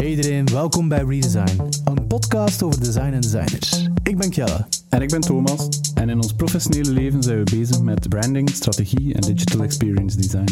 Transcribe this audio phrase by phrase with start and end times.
[0.00, 3.88] Hey iedereen, welkom bij Redesign, een podcast over design en designers.
[4.02, 4.66] Ik ben Kjelle.
[4.88, 5.68] En ik ben Thomas.
[5.94, 10.48] En in ons professionele leven zijn we bezig met branding, strategie en digital experience design.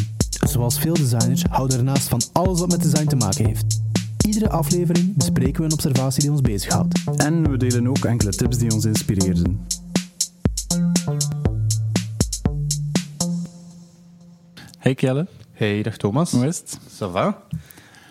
[0.47, 3.81] Zoals veel designers houden we ernaast van alles wat met design te maken heeft.
[4.27, 7.05] Iedere aflevering bespreken we een observatie die ons bezighoudt.
[7.17, 9.67] En we delen ook enkele tips die ons inspireerden.
[14.79, 16.31] Hey Kjelle, Hey, dag Thomas.
[16.31, 16.79] hoe is het?
[16.79, 17.43] Ça va?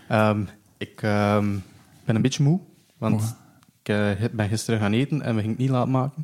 [0.07, 0.43] Ehm,
[0.77, 1.45] ik ehm,
[2.05, 2.59] ben een beetje moe,
[2.97, 3.27] want Oh.
[3.83, 3.89] ik
[4.21, 6.23] eh, ben gisteren gaan eten en we gingen het niet laat maken.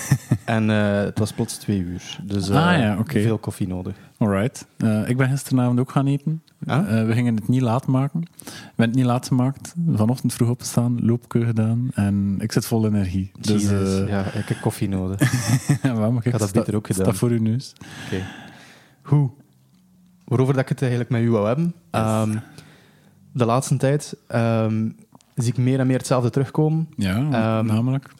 [0.44, 3.20] en eh, het was plots twee uur, dus eh, Ah, ja, oké.
[3.22, 3.94] veel koffie nodig.
[4.18, 4.66] Alright.
[4.76, 6.42] Eh, ik ben gisteravond ook gaan eten.
[6.66, 6.98] Ah?
[7.00, 8.20] Eh, we gingen het niet laat maken.
[8.20, 9.74] We hebben het niet laat gemaakt.
[9.94, 13.30] Vanochtend vroeg opgestaan, loopkeu gedaan en ik zit vol energie.
[13.40, 15.20] Dus eh ja, ik heb koffie nodig.
[15.82, 16.20] ja, waarom?
[16.20, 17.04] Kijk, had dat beter ook gedaan.
[17.04, 17.72] Staat voor uw neus.
[18.06, 18.22] Oké.
[19.02, 19.30] Hoe?
[20.24, 21.74] Waarover dat ik het eigenlijk met u wou hebben.
[21.90, 22.36] Ehm,
[23.34, 24.88] de laatste tijd ehm,
[25.34, 26.88] zie ik meer en meer hetzelfde terugkomen.
[26.96, 28.10] Ja, Ehm, namelijk.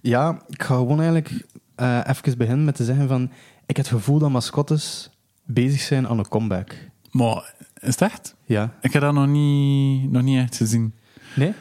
[0.00, 1.44] Ja, ik ga gewoon eigenlijk
[1.74, 3.22] eh even beginnen met te zeggen van...
[3.66, 5.10] Ik heb het gevoel dat mascottes
[5.44, 6.74] bezig zijn aan een comeback.
[7.10, 8.34] Maar is het echt?
[8.44, 8.72] Ja.
[8.80, 10.94] Ik heb dat nog niet, nog niet echt gezien.
[11.36, 11.52] Nee?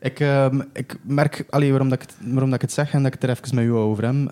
[0.00, 1.44] Ik, ehm, ik merk...
[1.50, 3.36] Allee, waarom, dat ik, het- waarom dat ik het zeg en dat ik het er
[3.36, 4.30] even met u over heb...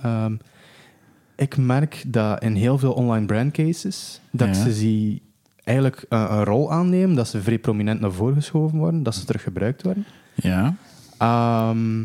[1.37, 4.21] ik merk dat in heel veel online brandcases...
[4.31, 4.63] dat Ja.
[4.63, 5.23] ze zie
[5.65, 9.25] eigenlijk een, een rol aannemen, dat ze vrij prominent naar voren geschoven worden, dat ze
[9.25, 10.05] terug gebruikt worden.
[10.35, 10.75] Ja.
[11.19, 12.05] Ehm,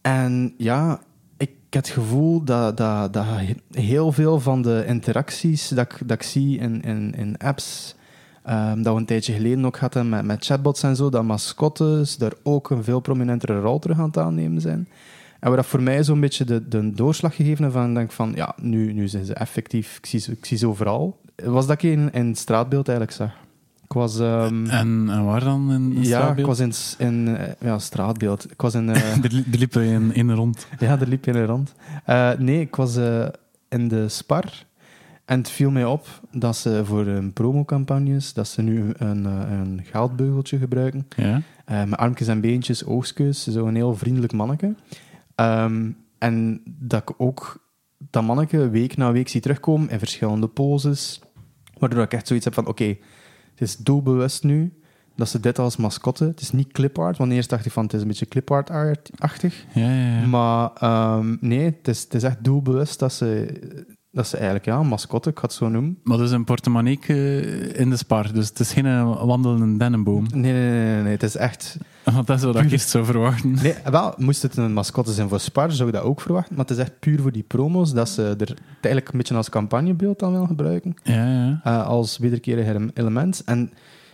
[0.00, 1.00] en ja,
[1.36, 3.26] ik heb het gevoel dat, dat, dat
[3.70, 7.94] heel veel van de interacties dat ik, dat ik zie in, in, in apps,
[8.42, 12.16] ehm, dat we een tijdje geleden ook hadden met, met chatbots en zo, dat mascottes
[12.16, 14.88] daar ook een veel prominentere rol terug aan het aannemen zijn.
[15.40, 18.54] En wat dat voor mij zo'n beetje de, de doorslag gegeven van, denk van, ja,
[18.60, 21.20] nu, nu zijn ze effectief, ik zie ze, ik zie ze overal.
[21.44, 23.30] Was dat ik in, in het straatbeeld eigenlijk zag.
[23.84, 24.18] Ik was...
[24.20, 26.46] ehm, En, en waar dan in, in ja, ik straatbeeld?
[26.46, 26.72] was in,
[27.06, 28.50] in eh, ja, straatbeeld.
[28.52, 28.88] Ik was in...
[28.94, 30.66] eh, Er, li- liepen in, in rond.
[30.78, 31.74] ja, er liep je in de rand.
[32.04, 33.26] Eh, nee, ik was eh,
[33.68, 34.66] in de Spar.
[35.24, 39.80] En het viel mij op dat ze voor hun promocampagnes, dat ze nu een, een
[39.84, 41.06] geldbeugeltje gebruiken.
[41.16, 41.40] Ja.
[41.64, 43.46] Eh, met armpjes en beentjes, oogstkeus.
[43.46, 44.74] Zo'n heel vriendelijk manneke.
[45.34, 47.66] Ehm, en dat ik ook
[48.10, 51.20] dat manneke week na week zie terugkomen in verschillende poses.
[51.78, 54.72] Waardoor ik echt zoiets heb van, oké, het is doelbewust nu
[55.18, 56.24] dat ze dit als mascotte...
[56.24, 59.64] Het is niet clipart, want eerst dacht ik van, het is een beetje clipart-achtig.
[59.72, 60.26] Ja, ja, ja.
[60.26, 63.58] Maar ehm, nee, het is, het is echt doelbewust dat ze,
[64.10, 65.98] dat ze eigenlijk, ja, een mascotte, ik ga het zo noemen.
[66.04, 66.98] Maar dus een portemonnee
[67.72, 68.32] in de spar.
[68.32, 70.26] Dus het is geen eh, wandelende dennenboom.
[70.30, 71.76] Nee, nee, nee, nee, nee, het is echt...
[72.12, 73.52] Want dat is wat ik eerst zou verwachten.
[73.62, 76.54] Nee, wel, moest het een mascotte zijn voor Spar, zou ik dat ook verwachten.
[76.56, 79.48] Maar het is echt puur voor die promos, dat ze er eigenlijk een beetje als
[79.48, 80.96] campagnebeeld dan willen gebruiken.
[81.02, 81.60] Ja, ja.
[81.64, 83.42] eh, als wederkerig ele- element.
[83.44, 83.70] En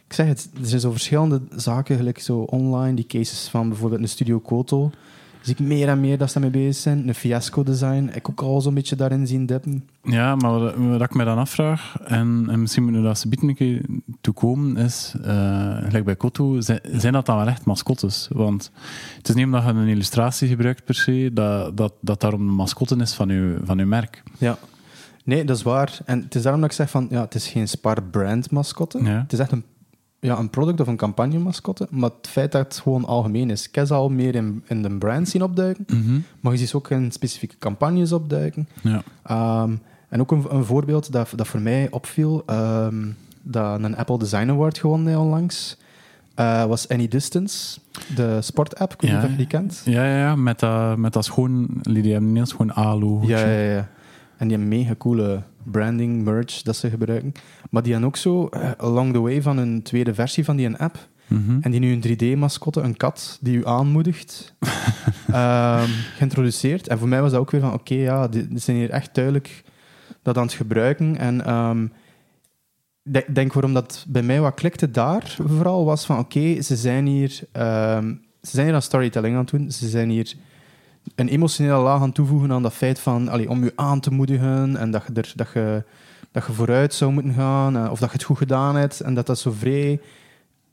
[0.06, 4.00] ik zeg het, er zijn zo verschillende zaken, gelijk zo online, die cases van bijvoorbeeld
[4.02, 4.90] een Studio Koto.
[5.44, 7.08] Zie ik meer en meer dat ze daarmee bezig zijn.
[7.08, 9.88] Een fiasco design, ik ook al zo'n beetje daarin zien dippen.
[10.02, 13.54] Ja, maar wat, wat ik me dan afvraag, en, en misschien moeten we bieden een
[13.54, 13.84] keer
[14.20, 18.28] toekomen, is, eh, gelijk bij Koto, zijn, zijn dat dan wel echt mascottes?
[18.32, 18.70] Want
[19.16, 22.52] het is niet omdat je een illustratie gebruikt per se, dat dat, dat daarom de
[22.52, 24.22] mascotte is van je, van uw merk.
[24.38, 24.58] Ja.
[25.24, 25.98] Nee, dat is waar.
[26.04, 29.02] En het is daarom dat ik zeg van, ja, het is geen Spar brand mascotte.
[29.02, 29.20] Ja.
[29.20, 29.64] Het is echt een,
[30.24, 31.86] ja, een product of een campagne mascotte.
[31.90, 33.68] Maar het feit dat het gewoon algemeen is.
[33.68, 35.84] Ik al meer in, in de brand zien opduiken.
[35.88, 36.18] Mhm.
[36.40, 38.68] Maar je ziet ze ook in specifieke campagnes opduiken.
[38.82, 39.02] Ja.
[39.22, 39.72] Ehm,
[40.08, 43.06] en ook een, een voorbeeld dat, dat voor mij opviel, ehm,
[43.42, 45.76] dat een Apple Design Award gewonnen onlangs,
[46.34, 47.78] eh, was Any Distance,
[48.14, 49.24] de sportapp, ik weet niet Ja.
[49.26, 49.82] of je die kent.
[49.84, 51.80] Ja, ja, ja, met dat, met dat schoon,
[52.12, 53.26] hebben ineens gewoon A-logo.
[53.26, 53.88] Ja, ja, ja.
[54.36, 57.32] En die hebben mega coole branding, merch dat ze gebruiken.
[57.70, 60.66] Maar die hebben ook zo, eh, along the way van een tweede versie van die
[60.66, 61.58] een app, Mhm.
[61.60, 64.54] en die nu een 3D-mascotte, een kat, die u aanmoedigt,
[65.32, 66.88] ehm, geïntroduceerd.
[66.88, 69.14] En voor mij was dat ook weer van, oké, ja, die, die zijn hier echt
[69.14, 69.64] duidelijk
[70.22, 71.16] dat aan het gebruiken.
[71.18, 71.86] En ehm,
[73.12, 77.06] ik denk waarom dat bij mij wat klikte daar vooral, was van, oké, ze zijn
[77.06, 77.40] hier...
[77.52, 79.70] ehm, ze zijn hier aan storytelling aan het doen.
[79.70, 80.34] Ze zijn hier
[81.14, 84.76] een emotionele laag aan toevoegen aan dat feit van, allee, om je aan te moedigen
[84.76, 85.82] en dat je, er, dat je,
[86.30, 89.14] dat je vooruit zou moeten gaan, eh, of dat je het goed gedaan hebt, en
[89.14, 90.00] dat dat zo vrij,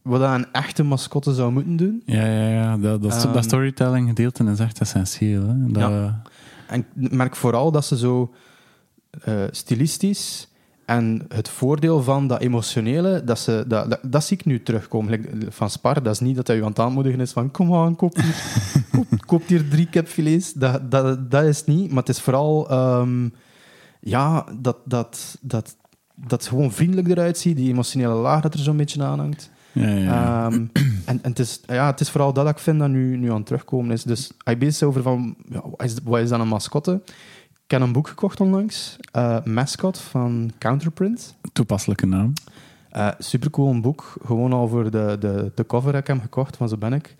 [0.01, 2.01] wat een echte mascotte zou moeten doen.
[2.05, 2.77] Ja, ja, ja.
[2.77, 5.47] Dat, dat, Ehm, dat storytelling gedeelte is echt essentieel.
[5.47, 5.71] Hè?
[5.71, 6.11] Dat,
[6.67, 8.33] En ik merk vooral dat ze zo
[9.23, 10.47] eh, stilistisch
[10.91, 15.11] en het voordeel van dat emotionele, dat, ze, dat, dat, dat zie ik nu terugkomen.
[15.11, 17.73] Like, Van Spar, dat is niet dat hij je aan het aanmoedigen is van kom
[17.73, 18.35] aan, koop hier,
[18.91, 20.53] koop, koop hier drie kipfilets.
[20.53, 23.29] Dat, dat, dat is niet, maar het is vooral ehm,
[23.99, 25.75] ja, dat, dat, dat,
[26.15, 29.49] dat het gewoon vriendelijk eruit ziet, die emotionele laag dat er zo'n beetje aan hangt.
[29.71, 30.45] Ja, ja, ja.
[30.45, 30.65] Ehm,
[31.05, 33.29] en en het, is, ja, het is vooral dat dat ik vind dat nu, nu
[33.29, 34.03] aan het terugkomen is.
[34.03, 37.01] Dus hij bezig over van, ja, wat, is, wat is dan een mascotte?
[37.71, 41.35] Ik heb een boek gekocht onlangs, eh, Mascot van Counterprint.
[41.53, 42.33] Toepasselijke naam.
[42.89, 46.57] Eh supercool een boek, gewoon al voor de, de, de cover heb ik hem gekocht,
[46.57, 47.15] van zo ben ik.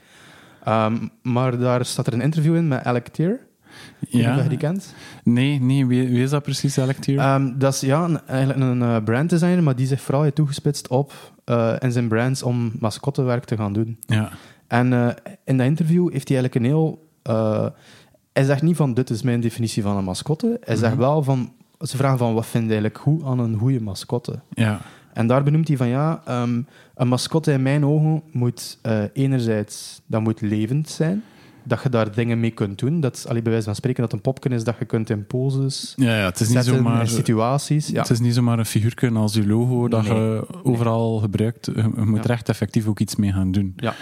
[0.64, 3.40] Ehm, maar daar staat er een interview in met Alec Tier.
[4.00, 4.42] Niet of Ja.
[4.44, 4.94] je die kent.
[5.24, 7.20] Nee, nee wie, wie is dat precies, Electier?
[7.20, 10.88] Ehm, dat is ja, een, eigenlijk een eh, branddesigner, maar die zich vooral heeft toegespitst
[10.88, 11.14] op
[11.80, 13.98] in zijn brands om mascottewerk te gaan doen.
[14.00, 14.30] ja.
[14.68, 15.16] En
[15.46, 17.10] in dat interview heeft hij eigenlijk een heel...
[18.34, 20.58] hij zegt niet van, dit is mijn definitie van een mascotte.
[20.64, 21.02] Hij zegt Mhm.
[21.02, 21.52] wel van...
[21.80, 24.40] Ze vragen van, wat vind je eigenlijk goed aan een goede mascotte?
[24.50, 24.82] ja.
[25.14, 26.62] En daar benoemt hij van, ja, ehm,
[26.96, 30.02] een mascotte in mijn ogen moet eh, enerzijds...
[30.06, 31.24] Dat moet levend zijn.
[31.64, 33.00] Dat je daar dingen mee kunt doen.
[33.00, 35.26] Dat is, allee, bij wijze van spreken, dat een popken is dat je kunt in
[35.26, 37.02] poses Ja, ja, het is niet zetten, zomaar...
[37.02, 37.88] in situaties.
[37.88, 38.02] Ja.
[38.02, 40.14] Het is niet zomaar een figuurtje als je logo dat Nee.
[40.14, 41.66] je overal gebruikt.
[41.76, 42.24] Je, moet Ja.
[42.24, 43.74] er echt effectief ook iets mee gaan doen.
[43.76, 43.94] Ja.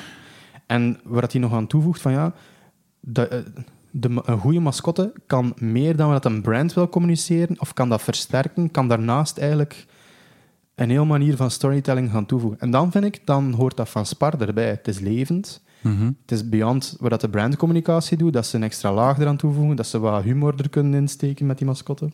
[0.66, 2.34] En wat hij nog aan toevoegt van ja,
[3.00, 3.40] de, eh,
[3.92, 8.02] de, een goede mascotte kan meer dan wat een brand wil communiceren, of kan dat
[8.02, 9.86] versterken, kan daarnaast eigenlijk
[10.76, 12.60] een heel manier van storytelling gaan toevoegen.
[12.60, 14.70] En dan vind ik, dan hoort dat van Spar erbij.
[14.70, 15.62] Het is levend.
[15.82, 16.06] Mhm.
[16.22, 19.76] Het is beyond wat dat de brandcommunicatie doet, dat ze een extra laag eraan toevoegen,
[19.76, 22.10] dat ze wat humor er kunnen insteken met die mascotte.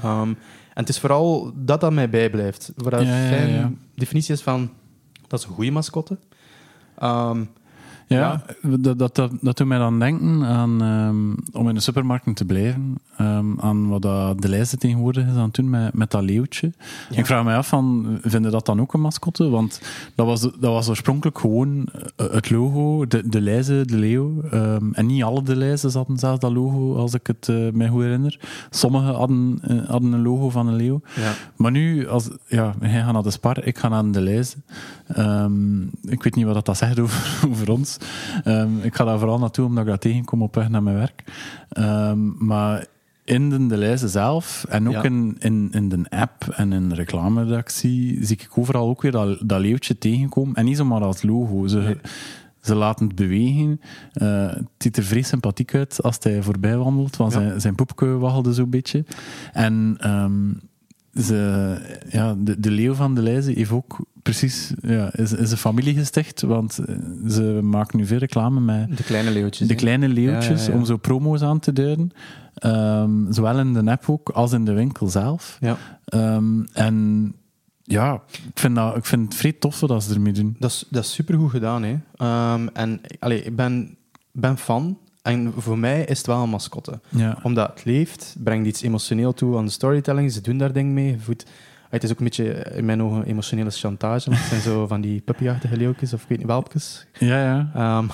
[0.00, 0.36] Ehm, en
[0.74, 2.72] het is vooral dat dat mij bijblijft.
[2.76, 3.72] Wat dat Ja, ja, zijn ja.
[3.94, 4.70] definitie is van,
[5.26, 6.18] dat is een goede mascotte.
[6.98, 7.44] Ehm,
[8.06, 12.34] Ja, Dat, dat, dat, dat doet mij dan denken aan, ehm, om in de supermarkten
[12.34, 16.10] te blijven, ehm, aan wat dat de lijsten tegenwoordig is aan het doen met, met
[16.10, 16.72] dat leeuwtje.
[17.10, 17.16] Ja.
[17.18, 19.48] Ik vraag me af, van, vinden dat dan ook een mascotte?
[19.48, 19.80] Want
[20.14, 24.42] dat was, dat was oorspronkelijk gewoon eh, het logo, de, de lijzen, de leeuw.
[24.50, 27.88] ehm, en niet alle de lijzen hadden zelfs dat logo, als ik het eh, mij
[27.88, 28.38] goed herinner.
[28.70, 31.00] Sommige hadden, eh, hadden een logo van een leeuw.
[31.16, 31.32] ja.
[31.56, 34.56] Maar nu, als, ja, hij gaat naar de Spar, ik ga naar de Lijze.
[35.06, 37.93] Ehm, ik weet niet wat dat, dat zegt over, over ons.
[38.44, 41.24] Ehm, ik ga daar vooral naartoe omdat ik dat tegenkom op weg naar mijn werk.
[41.68, 42.86] Ehm, maar
[43.24, 45.02] in de, de zelf en ook Ja.
[45.02, 49.38] in, in, in de app en in de reclameredactie zie ik overal ook weer dat,
[49.48, 50.54] dat leeuwtje tegenkomen.
[50.54, 51.66] En niet zomaar als logo.
[51.66, 51.96] Ze, Nee.
[52.60, 53.80] ze laten het bewegen.
[54.12, 57.38] Eh, het ziet er vrij sympathiek uit als hij voorbij wandelt, want Ja.
[57.40, 59.04] zijn, zijn poepke waggelde zo'n beetje.
[59.52, 60.50] En ehm,
[61.22, 61.76] ze,
[62.10, 65.94] ja, de, de leeuw van de Leize heeft ook precies, ja, is, is een familie
[65.94, 66.94] gesticht, want eh,
[67.28, 69.68] ze maken nu veel reclame met De kleine leeuwtjes.
[69.68, 70.78] de kleine leeuwtjes Ja, ja, ja.
[70.78, 72.10] om zo promo's aan te duiden.
[72.54, 75.58] Ehm, zowel in de app ook als in de winkel zelf.
[75.60, 77.34] Ja, Ehm, en
[77.82, 80.56] ja, ik vind, dat, ik vind het vrij tof wat ze ermee doen.
[80.58, 81.82] dat is, dat is supergoed gedaan.
[81.82, 81.96] Hè.
[82.16, 83.96] Ehm, en allee, ik ben,
[84.32, 84.98] ben fan.
[85.24, 87.00] En voor mij is het wel een mascotte.
[87.08, 87.38] Ja.
[87.42, 90.32] Omdat het leeft, brengt iets emotioneel toe aan de storytelling.
[90.32, 91.18] Ze doen daar dingen mee.
[91.20, 91.46] Voet,
[91.90, 94.30] het is ook een beetje, in mijn ogen, emotionele chantage.
[94.30, 97.06] Want het zijn zo van die puppyachtige leeuwtjes of ik weet niet, welpjes.
[97.18, 97.70] Ja, ja.
[97.74, 98.06] Ehm,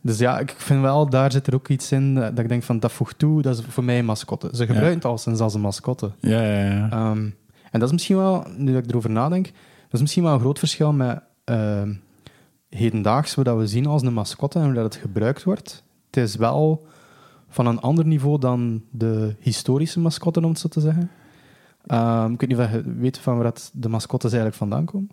[0.00, 2.62] dus ja, ik vind wel, daar zit er ook iets in dat dat ik denk
[2.62, 3.42] van, dat voegt toe.
[3.42, 4.48] Dat is voor mij een mascotte.
[4.52, 6.10] Ze gebruiken het al sinds als een mascotte.
[6.20, 6.90] Ja, ja, ja.
[6.90, 7.30] Ehm,
[7.70, 10.40] en dat is misschien wel, nu dat ik erover nadenk, dat is misschien wel een
[10.40, 11.94] groot verschil met ehm,
[12.68, 15.86] hedendaags, wat we zien als een mascotte en hoe dat het gebruikt wordt.
[16.10, 16.86] Het is wel
[17.48, 21.10] van een ander niveau dan de historische mascotten, om het zo te zeggen.
[21.86, 25.10] Ehm, ik weet niet of je weet van waar dat de mascottes eigenlijk vandaan komen.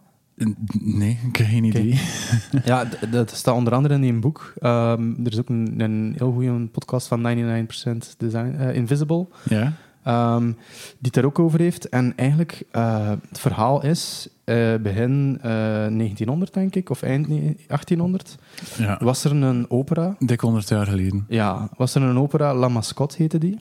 [0.80, 2.00] Nee, ik heb geen idee.
[2.66, 4.54] ja, dat staat onder andere in een boek.
[4.60, 9.28] Ehm, er is ook een, een heel goede podcast van 99% Design, eh, Invisible.
[9.50, 9.74] Ja?
[10.06, 10.56] Ehm, die
[11.02, 11.90] het daar ook over heeft.
[11.90, 15.52] En eigenlijk, eh, het verhaal is, eh, begin eh,
[15.88, 18.36] 1900 denk ik, of eind ne- 1800,
[18.78, 18.98] Ja.
[19.00, 20.16] was er een opera.
[20.20, 21.26] Dik 100 jaar geleden.
[21.30, 23.60] Ja, was er een opera, La Mascotte heette die.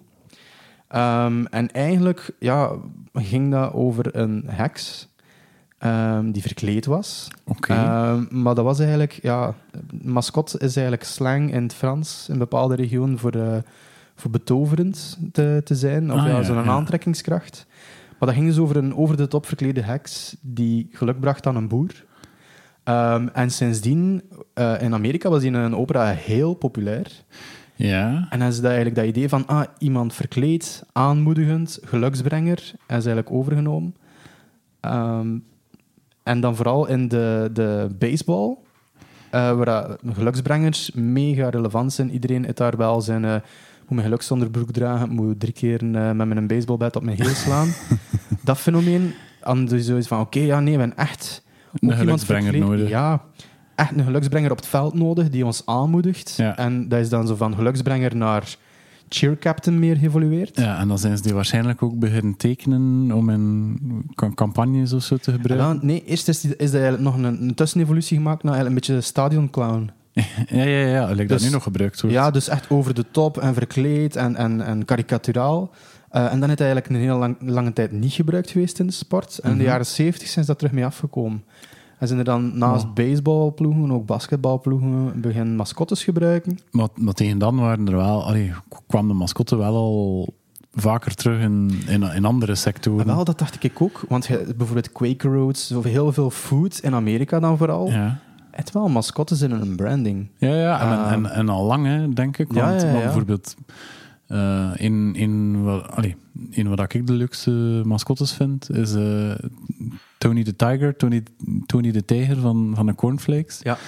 [0.89, 2.71] Ehm, en eigenlijk ja,
[3.13, 5.09] ging dat over een heks
[5.79, 7.29] ehm, die verkleed was.
[7.61, 9.55] Ehm, maar dat was eigenlijk, ja,
[10.03, 13.57] mascotte is eigenlijk slang in het Frans, in bepaalde regionen, voor, eh,
[14.15, 16.63] voor betoverend te, te zijn, of Ah, ja, zo'n ja.
[16.65, 17.67] aantrekkingskracht.
[18.19, 21.57] Maar dat ging dus over een over de top verklede heks die geluk bracht aan
[21.57, 22.05] een boer.
[22.85, 24.23] Ehm, en sindsdien,
[24.55, 27.11] eh, in Amerika was die in een opera heel populair.
[27.77, 28.27] ja.
[28.31, 33.31] En dan is dat eigenlijk dat idee van ah, iemand verkleed, aanmoedigend, geluksbrenger, is eigenlijk
[33.31, 33.95] overgenomen.
[34.81, 35.39] Ehm,
[36.23, 38.57] en dan vooral in de, de baseball,
[39.31, 42.11] eh, waar geluksbrengers mega relevant zijn.
[42.11, 43.25] Iedereen heeft daar wel zijn...
[43.25, 43.37] eh
[43.89, 47.69] moet mijn geluksonderbroek dragen, moet drie keer eh, met mijn baseballbat op mijn heel slaan.
[48.45, 51.43] dat fenomeen, aan dus zoiets van, oké, ja, nee, we hebben echt...
[51.73, 52.89] Een ook iemand geluksbrenger nodig.
[52.89, 53.23] Ja,
[53.75, 56.35] echt een geluksbrenger op het veld nodig, die ons aanmoedigt.
[56.37, 56.57] Ja.
[56.57, 58.57] En dat is dan zo van geluksbrenger naar
[59.09, 60.57] cheer captain meer geëvolueerd.
[60.57, 63.79] Ja, en dan zijn ze die waarschijnlijk ook beginnen tekenen om in
[64.15, 65.79] ca- campagnes of zo te En gebruiken.
[65.79, 68.87] dan, nee, eerst is, die, is er eigenlijk nog een, een tussenevolutie gemaakt naar eigenlijk
[68.87, 69.91] een beetje stadionclown.
[70.49, 72.17] Ja, ja, ja, lijkt dat Dus- nu nog gebruikt wordt.
[72.17, 75.71] Ja, dus echt over de top en verkleed en, en, en karikaturaal.
[76.11, 78.87] Eh, en dan is hij eigenlijk een hele lang, lange tijd niet gebruikt geweest in
[78.87, 79.39] de sport.
[79.39, 79.71] En in de Mhm.
[79.71, 81.45] jaren 70 zijn ze daar terug mee afgekomen.
[81.99, 82.95] En zijn er dan naast Wow.
[82.95, 86.59] baseballploegen, ook basketbalploegen, beginnen mascottes gebruiken.
[86.71, 88.53] Maar, maar tegen dan waren er wel, allee,
[88.87, 90.29] kwam de mascotte wel al
[90.75, 93.09] vaker terug in, in, in andere sectoren.
[93.09, 94.05] En wel, dat dacht ik ook.
[94.09, 97.91] Want bijvoorbeeld Quaker Oats, of heel veel food in Amerika dan vooral.
[97.91, 98.19] Ja.
[98.57, 100.29] Het wel mascottes in een branding.
[100.39, 101.13] Ja, ja en, Ah.
[101.13, 102.53] en, en al lang, hè, denk ik.
[102.53, 102.93] Want ja, ja.
[102.93, 103.57] maar bijvoorbeeld,
[104.27, 106.17] eh, in, in, wat, allee,
[106.51, 109.33] in wat ik de leukste mascottes vind, is eh,
[110.19, 111.23] Tony the Tiger, Tony,
[111.67, 113.61] Tony de Tijger van, van de Cornflakes.
[113.63, 113.79] Ja.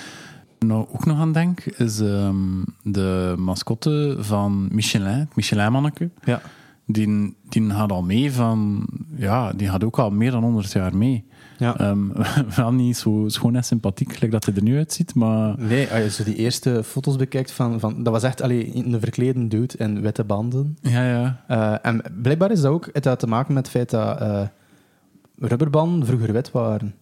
[0.58, 2.37] Nou, ook nog aan denk, is ehm,
[2.82, 6.11] de mascotte van Michelin, het Michelin-manneke.
[6.25, 6.40] Ja.
[6.87, 10.96] Die, die gaat al mee van, ja, die gaat ook al meer dan 100 jaar
[10.96, 11.25] mee.
[11.58, 11.76] Ja.
[11.78, 12.08] Ehm,
[12.56, 16.02] wel niet zo schoon en sympathiek, gelijk dat hij er nu uitziet, maar Nee, als
[16.02, 19.75] je zo die eerste foto's bekijkt, van, van, dat was echt alleen een verkleden dude
[19.76, 20.78] in witte banden.
[20.80, 21.44] ja, ja.
[21.48, 24.42] Eh, en blijkbaar is dat ook het had te maken met het feit dat eh,
[25.38, 26.94] rubberbanden vroeger wit waren.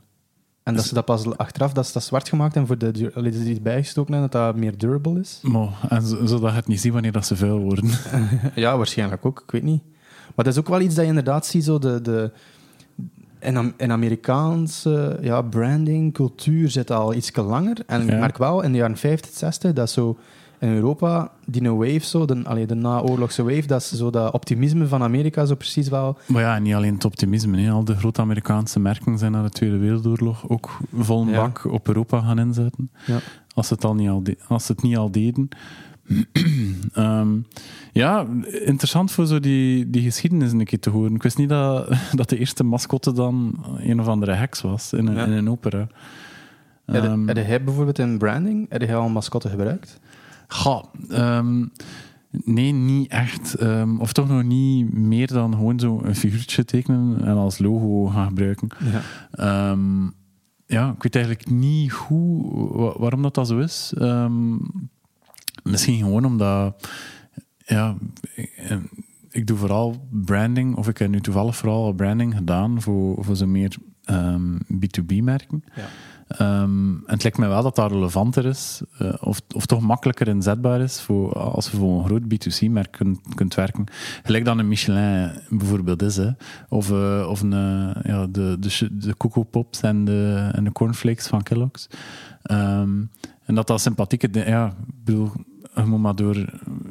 [0.62, 3.12] En dat ze dat pas achteraf dat ze dat zwart gemaakt en voor de duur-
[3.14, 5.38] allee, die bijgestoken hebben, dat dat meer durable is.
[5.42, 7.90] Maar, en zo- zodat je het niet ziet wanneer dat ze vuil worden.
[8.54, 9.82] ja, waarschijnlijk ook, ik weet niet.
[10.34, 12.32] Maar dat is ook wel iets dat je inderdaad ziet, zo de, de,
[13.44, 17.76] in, Am- in Amerikaanse ja, branding, cultuur zit al iets langer.
[17.86, 18.12] En Ja.
[18.12, 20.16] ik merk wel in de jaren 50, 60 dat zo
[20.58, 24.86] in Europa, die wave, zo, de, allee, de naoorlogse wave, dat ze zo dat optimisme
[24.86, 26.18] van Amerika zo precies wel...
[26.26, 27.60] Maar ja, niet alleen het optimisme.
[27.60, 27.70] Hè.
[27.70, 31.32] Al de grote Amerikaanse merken zijn na de Tweede Wereldoorlog ook vol Ja.
[31.40, 32.90] bak op Europa gaan inzetten.
[33.06, 33.18] Ja.
[33.54, 35.48] Als, ze het al niet al de- als ze het niet al deden.
[36.92, 37.28] Ehm,
[37.92, 38.26] ja,
[38.64, 41.14] interessant voor zo die, die geschiedenis een keer te horen.
[41.14, 45.06] Ik wist niet dat, dat de eerste mascotte dan een of andere heks was in
[45.06, 45.24] een, Ja.
[45.24, 45.88] in een opera.
[46.86, 50.00] Je- Ehm, heb jij bijvoorbeeld in branding, heb jij al een mascotte gebruikt?
[50.48, 51.64] Ga, ehm,
[52.30, 53.56] nee, niet echt.
[53.98, 58.26] Of toch nog niet meer dan gewoon zo een figuurtje tekenen en als logo gaan
[58.28, 58.68] gebruiken.
[58.92, 59.76] Ja.
[60.66, 63.92] Ja, ik weet eigenlijk niet hoe, wa- waarom dat, dat zo is.
[65.64, 66.88] Misschien gewoon omdat,
[67.58, 67.94] ja,
[68.34, 68.76] ik, eh,
[69.30, 73.36] ik doe vooral branding, of ik heb nu toevallig vooral al branding gedaan voor, voor
[73.36, 75.64] zo meer ehm, B2B-merken.
[75.74, 75.84] Ja.
[76.28, 80.28] Ehm, en het lijkt mij wel dat dat relevanter is, eh, of, of toch makkelijker
[80.28, 83.84] inzetbaar is voor, als je voor een groot B2C-merk kunt, kunt werken.
[84.22, 86.30] Gelijk dan een Michelin bijvoorbeeld is, hè.
[86.68, 87.50] of, eh, of een,
[88.02, 91.88] ja, de, de, de Cocoa Pops en de, en de cornflakes van Kellogg's.
[92.42, 93.02] Ehm,
[93.44, 95.32] en dat dat sympathieke, ja, ik bedoel,
[95.74, 96.44] je moet maar door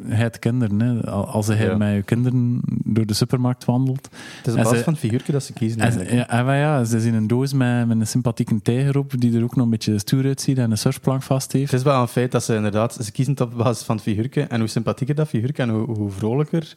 [0.08, 1.10] het kinderen, hè.
[1.12, 1.78] Al- als je Ja.
[1.78, 5.32] met je kinderen door de supermarkt wandelt, Het is op basis ze- van het figuurtje
[5.32, 5.80] dat ze kiezen.
[5.80, 9.38] en, ja, en ja, ze zien een doos met, met een sympathieke tijger op, die
[9.38, 11.72] er ook nog een beetje stoer uitziet en een surfplank vast heeft.
[11.72, 14.04] Het is wel een feit dat ze inderdaad, ze kiezen het op basis van het
[14.04, 14.42] figuurtje.
[14.42, 16.76] En hoe sympathieker dat figuurtje en hoe, hoe vrolijker,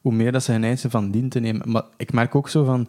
[0.00, 1.70] hoe meer dat ze geneigd zijn van dien te nemen.
[1.70, 2.88] Maar ik merk ook zo van,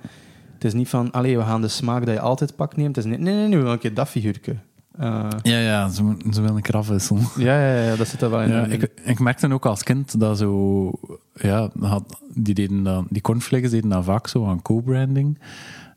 [0.54, 2.96] het is niet van, allee, we gaan de smaak dat je altijd pak neemt.
[2.96, 4.56] Het is niet, nee, nee, nee, we willen een keer dat figuurtje.
[4.98, 7.24] Eh, Ja, ja, ze, ze willen een keer afwisselen.
[7.38, 8.50] ja, ja, ja, dat zit er wel in.
[8.50, 10.92] Ja, ik, ik merkte ook als kind dat zo...
[11.34, 15.38] Ja, had, die, deden dat, die cornflakes deden dat vaak zo aan co-branding.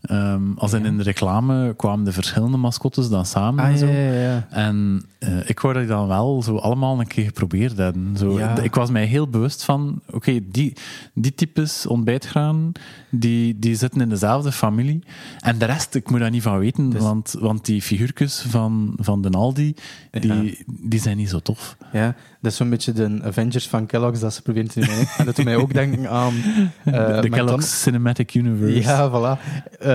[0.04, 3.64] Ehm, als in, in de reclame kwamen de verschillende mascottes dan samen.
[3.64, 3.86] en ah, zo.
[3.86, 4.46] ja, ja, ja.
[4.50, 8.16] En eh, ik wou dat dan wel zo allemaal een keer geprobeerd hebben.
[8.16, 8.38] Zo.
[8.62, 10.72] Ik was mij heel bewust van, oké, die,
[11.14, 12.72] die types ontbijtgraan,
[13.10, 15.02] die, die zitten in dezelfde familie.
[15.40, 18.92] En de rest, ik moet daar niet van weten, Dus- want, want die figuurtjes van,
[18.96, 19.74] van de Aldi,
[20.10, 21.76] die, die zijn niet zo tof.
[21.92, 24.94] Ja, dat is zo'n beetje de Avengers van Kellogg's dat ze proberen te doen.
[25.18, 26.34] En dat doet mij ook denken aan...
[26.34, 27.28] eh, de de McDonald's.
[27.30, 28.80] Kellogg's Cinematic Universe.
[28.80, 29.40] Ja, voilà.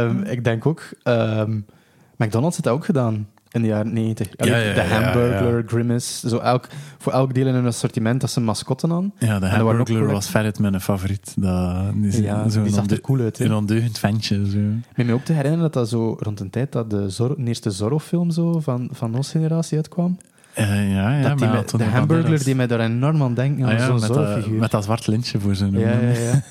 [0.08, 0.82] Ehm, ik denk ook...
[1.04, 1.60] ehm,
[2.18, 4.28] McDonald's heeft dat ook gedaan in de jaren 90.
[4.36, 5.64] Ja, ja, de ja, Hamburglar, ja.
[5.66, 6.30] Grimace.
[6.30, 9.14] Zo elk, voor elk deel in hun assortiment dat ze mascotten aan.
[9.20, 10.12] Ja, de Hamburglar correct.
[10.12, 11.34] was veruit mijn favoriet.
[11.38, 13.40] Dat, die, Ja, zo'n die zag er cool uit.
[13.40, 14.50] een ondeugend ventje.
[14.50, 14.58] Zo.
[14.96, 17.44] Ik me ook te herinneren dat dat zo rond een tijd dat de, Zorro, de
[17.44, 20.18] eerste Zorro-film zo van, van onze generatie uitkwam.
[20.60, 22.44] Eh, ja, ja, dat die met- de Hamburglar Banderas.
[22.44, 25.40] die mij daar enorm aan aan Ah ja, zo'n met, dat, met dat zwart lintje
[25.40, 26.42] voor zijn Ja, ja, ja.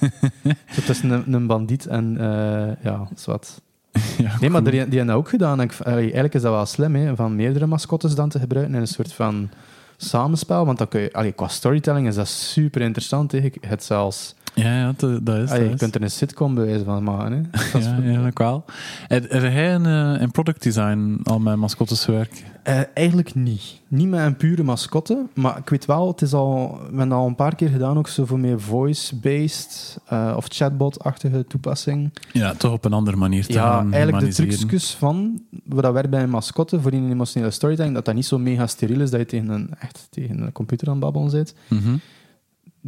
[0.74, 2.16] zo tussen een, een bandiet en...
[2.20, 3.60] eh ja, zwart.
[4.18, 5.60] Ja, Nee, maar die, die hebben dat ook gedaan.
[5.60, 8.86] Ik, eigenlijk is dat wel slim, hè, van meerdere mascottes dan te gebruiken in een
[8.86, 9.50] soort van
[9.96, 10.66] samenspel.
[10.66, 13.32] Want dan kun je, allee, qua storytelling is dat super interessant.
[13.32, 13.38] Hè.
[13.38, 15.78] Je, het zelfs, Ja, ja, dat, dat is je dat.
[15.78, 17.50] kunt er een sitcom bij wijze van maken.
[17.50, 17.78] Hè.
[18.12, 18.64] Ja, wel.
[19.08, 22.42] Heb jij in, eh, in product design al met mascottes gewerkt?
[22.62, 23.80] Eh, eigenlijk niet.
[23.88, 27.18] Niet met een pure mascotte, maar ik weet wel, het is al, we hebben dat
[27.18, 32.12] al een paar keer gedaan, ook zo voor meer voice-based eh, of chatbot-achtige toepassing.
[32.32, 36.10] Ja, toch op een andere manier te Ja, eigenlijk de trucjes van wat dat werkt
[36.10, 39.10] bij een mascotte voor in een emotionele storytelling, dat dat niet zo mega steriel is
[39.10, 41.54] dat je tegen een, echt tegen een computer aan het babbelen zit.
[41.68, 41.96] Mhm.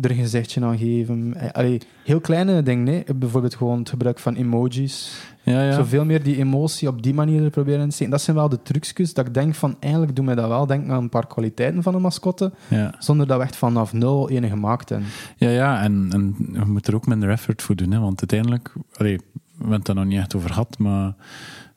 [0.03, 1.35] Er een gezichtje aan geven.
[1.35, 3.05] Eh, Allee, heel kleine dingen, nee.
[3.15, 5.23] bijvoorbeeld gewoon het gebruik van emojis.
[5.43, 5.73] Ja, ja.
[5.73, 8.13] Zoveel meer die emotie op die manier proberen te steken.
[8.13, 10.93] Dat zijn wel de trucjes dat ik denk van, eigenlijk doen mij dat wel denken
[10.93, 12.95] aan een paar kwaliteiten van een mascotte, ja.
[12.99, 15.09] zonder dat we echt vanaf nul ene gemaakt hebben.
[15.37, 17.91] Ja, ja, en, en je moet er ook minder effort voor doen.
[17.91, 21.15] Hè, want uiteindelijk, allee, we hebben het daar nog niet echt over gehad, maar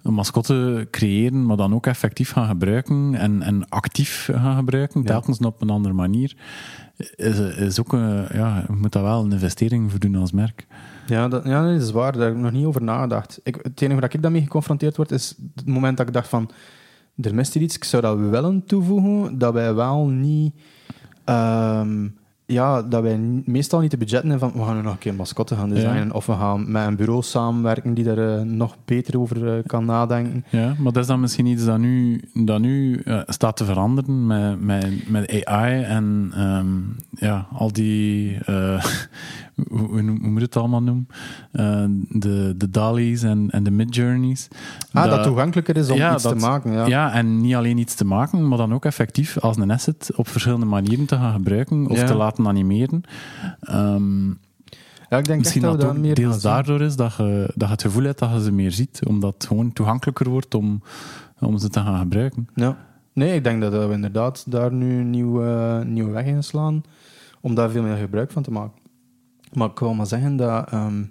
[0.04, 5.08] een mascotte creëren, maar dan ook effectief gaan gebruiken en, en actief gaan gebruiken, Ja.
[5.08, 6.36] telkens op een andere manier,
[7.16, 10.68] is, is ook een, ja, je moet daar wel een investering voor doen als merk.
[11.08, 12.12] Ja, dat, ja dat is waar.
[12.12, 13.40] Daar heb ik nog niet over nagedacht.
[13.44, 16.50] Ik, het enige waar ik daarmee geconfronteerd word, is het moment dat ik dacht van,
[17.16, 20.54] er mist hier iets, ik zou dat willen toevoegen, dat wij wel niet...
[21.26, 22.08] ehm,
[22.54, 25.12] ja, dat wij meestal niet de budgetten hebben van, we gaan nu nog een keer
[25.12, 28.76] een mascotte gaan designen, of we gaan met een bureau samenwerken die er eh, nog
[28.86, 30.46] beter over eh, kan nadenken.
[30.50, 34.26] Ja, maar dat is dan misschien iets dat nu, dat nu eh, staat te veranderen
[34.26, 36.68] met, met, met AI en ehm,
[37.26, 38.38] ja, al die,
[39.70, 41.08] hoe, hoe moet je het allemaal noemen?
[41.52, 44.48] Eh, de, de DALI's en, en de Midjourneys.
[44.92, 46.72] Ah, dat, toegankelijker is om ja, iets dat- te maken.
[46.72, 46.86] Ja.
[46.86, 47.14] Ja.
[47.14, 50.66] en niet alleen iets te maken, maar dan ook effectief als een asset op verschillende
[50.66, 52.06] manieren te gaan gebruiken of Ja.
[52.06, 53.02] te laten animeren.
[53.62, 54.28] Ehm,
[55.10, 57.82] Ja, ik denk misschien dat dat meer deels daardoor is dat je, dat je het
[57.82, 60.82] gevoel hebt dat je ze meer ziet, omdat het gewoon toegankelijker wordt om,
[61.40, 62.48] om ze te gaan gebruiken.
[62.56, 62.78] Ja.
[63.14, 66.84] Nee, ik denk dat we inderdaad daar nu een nieuwe, nieuwe weg in slaan
[67.42, 68.82] om daar veel meer gebruik van te maken.
[69.54, 71.04] Maar ik wil maar zeggen dat ehm,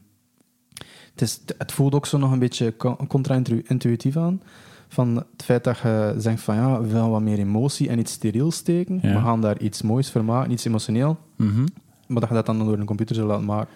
[1.12, 4.42] het, is, het voelt ook zo nog een beetje co- contra-intuïtief aan.
[4.88, 8.12] Van het feit dat je zegt van ja, we willen wat meer emotie en iets
[8.12, 8.98] steriel steken.
[9.02, 9.12] Ja.
[9.14, 11.18] We gaan daar iets moois voor maken, iets emotioneel.
[11.36, 11.66] Mhm.
[12.06, 13.68] Maar dat je dat dan door een computer zou laten maken.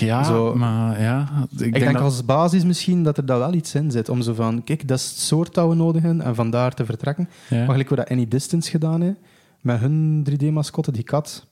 [0.00, 3.52] Ja, Zo- maar ja, ik, Ik, denk, dat, als basis misschien dat er daar wel
[3.54, 4.08] iets in zit.
[4.08, 6.84] Om zo van, kijk, dat is het soort dat we nodig hebben en vandaar te
[6.84, 7.28] vertrekken.
[7.48, 7.56] ja.
[7.56, 9.18] Maar gelijk we dat Any Distance gedaan hebben,
[9.60, 11.46] met hun 3D-mascotte, die kat.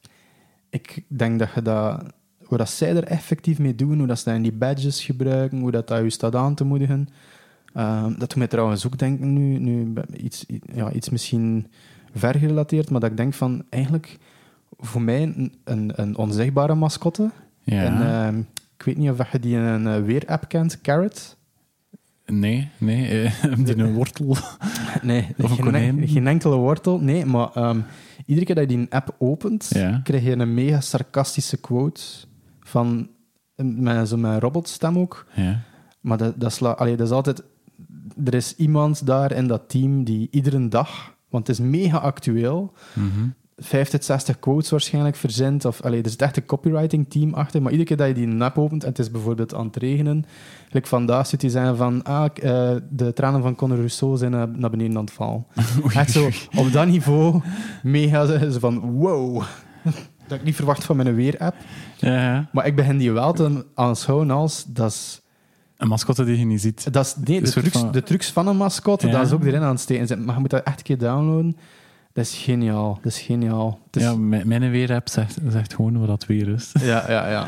[0.71, 2.03] Ik denk dat je dat...
[2.45, 5.61] Hoe dat zij er effectief mee doen, hoe dat ze dat in die badges gebruiken,
[5.61, 7.09] hoe dat, dat je staat aan te moedigen.
[7.73, 11.67] Ehm, dat doet mij trouwens ook denken nu, nu iets, ja, iets misschien
[12.15, 14.19] vergerelateerd, maar dat ik denk van, eigenlijk,
[14.79, 17.31] voor mij een, een, een onzichtbare mascotte.
[17.63, 17.83] ja.
[17.83, 18.39] En, ehm,
[18.77, 21.37] ik weet niet of je die in een eh, weer-app kent, Carrot.
[22.31, 24.37] Nee, nee, eh, die een wortel.
[25.03, 27.01] Nee, Of een geen, enkele wortel.
[27.01, 27.81] Nee, maar ehm,
[28.27, 30.01] iedere keer dat je die app opent, Ja.
[30.05, 32.01] krijg je een mega sarcastische quote
[32.61, 33.09] van
[33.63, 35.27] met zo'n met een robotstem ook.
[35.35, 35.61] Ja.
[36.01, 37.43] Maar dat, dat, sla, allee, dat is altijd...
[38.25, 41.19] Er is iemand daar in dat team die iedere dag...
[41.29, 42.73] Want het is mega actueel.
[42.95, 43.29] Mhm.
[43.61, 45.65] 50, 60 quotes waarschijnlijk verzint.
[45.65, 47.63] Of, allee, er zit echt een copywriting team achter.
[47.63, 50.25] Maar iedere keer dat je die app opent en het is bijvoorbeeld aan het regenen.
[50.71, 52.03] Like vandaag zit hij zeggen van...
[52.03, 55.47] Ah, eh, de tranen van Conor Rousseau zijn naar beneden aan het vallen.
[55.95, 57.41] Echt zo, op dat niveau,
[57.83, 59.43] mega zo van wow.
[60.29, 61.55] Dat ik niet verwacht van mijn weer-app.
[61.97, 62.49] Ja, ja.
[62.53, 64.65] Maar ik begin die wel te aanschouwen als...
[64.67, 65.21] Dat is,
[65.77, 66.93] Een mascotte die je niet ziet.
[66.93, 69.13] dat is, nee, de, trucs, van- de trucs van een mascotte, Ja.
[69.13, 70.25] dat is ook erin aan het steken.
[70.25, 71.57] Maar je moet dat echt een keer downloaden.
[72.13, 72.99] Dat is geniaal.
[73.03, 73.79] Dat is geniaal.
[73.91, 76.73] Is- Ja, mijn, weer-app zegt, zegt gewoon wat dat weer is.
[76.81, 77.47] Ja, ja, ja.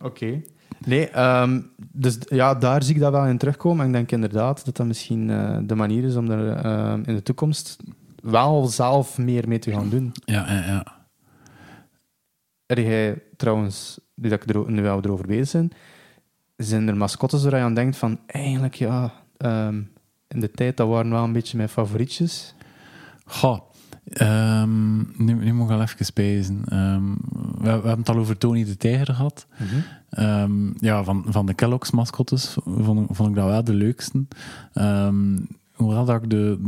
[0.00, 0.42] Oké.
[0.86, 1.60] Nee, ehm,
[1.92, 3.80] dus ja, daar zie ik dat wel in terugkomen.
[3.82, 7.14] En ik denk inderdaad dat dat misschien eh, de manier is om er ehm, in
[7.14, 7.76] de toekomst
[8.22, 10.12] wel zelf meer mee te gaan doen.
[10.24, 10.84] Ja, ja, ja.
[12.66, 15.70] Er jij trouwens, nu dat ik er, nu wel erover bezig ben,
[16.56, 19.82] zijn er mascottes waar je aan denkt van, eigenlijk ja, ehm,
[20.28, 22.54] in de tijd, dat waren wel een beetje mijn favorietjes.
[23.28, 23.58] Goh,
[24.12, 26.62] ehm, nu, nu moet ik al even spijzen.
[26.68, 29.46] Ehm, we, we hebben het al over Tony de Tijger gehad.
[30.10, 34.24] Ehm, ja, van, van de Kellogg's mascottes vond, ik- vond ik dat wel de leukste.
[35.72, 36.58] Hoewel dat ik de...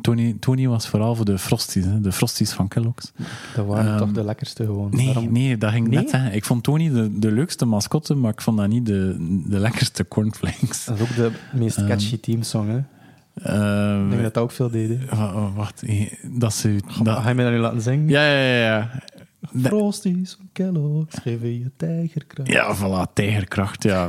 [0.00, 3.12] Tony, Tony was vooral voor de Frosties, hè, de Frosties van Kellogg's.
[3.54, 4.90] Dat waren toch de lekkerste gewoon.
[4.90, 5.98] Nee, Daarom- nee, dat ging Nee?
[5.98, 6.34] net zeggen.
[6.34, 9.16] Ik vond Tony de, de leukste mascotte, maar ik vond dat niet de,
[9.48, 10.84] de lekkerste cornflakes.
[10.84, 12.78] Dat is ook de meest catchy teamsong, hè.
[13.34, 15.00] Ehm, Ik denk dat dat ook veel deden.
[15.10, 15.82] wa- wa- Wacht,
[16.22, 16.76] dat ze...
[17.02, 18.08] Dat, Ga je mij dat nu laten zingen?
[18.08, 18.90] ja, ja, ja, ja.
[19.62, 22.48] Frosties van Kellogg's geven je tijgerkracht.
[22.50, 23.82] Ja, voilà, tijgerkracht.
[23.82, 24.08] Ja,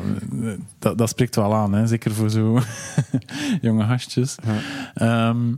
[0.80, 1.88] dat, dat spreekt wel aan, hè?
[1.88, 2.60] zeker voor zo
[3.62, 4.36] jonge gastjes.
[4.46, 4.54] Ja.
[5.30, 5.54] Ehm,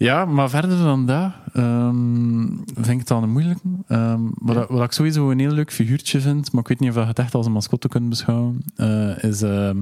[0.00, 3.60] Ja, maar verder dan dat ehm, vind ik het al een moeilijke.
[3.88, 4.62] Ehm, wat, Ja.
[4.62, 7.00] ik- wat ik sowieso een heel leuk figuurtje vind, maar ik weet niet of je
[7.04, 9.76] het echt als een mascotte kunt beschouwen, eh, is ehm,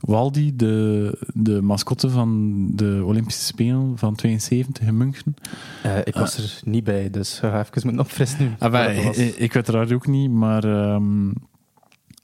[0.00, 5.34] Waldi, de, de mascotte van de Olympische Spelen van 72 in München.
[5.82, 8.50] Eh, ik was er niet bij, dus ga even moeten opfrissen nu.
[8.58, 10.64] Ah, ik, ik uiteraard ook niet, maar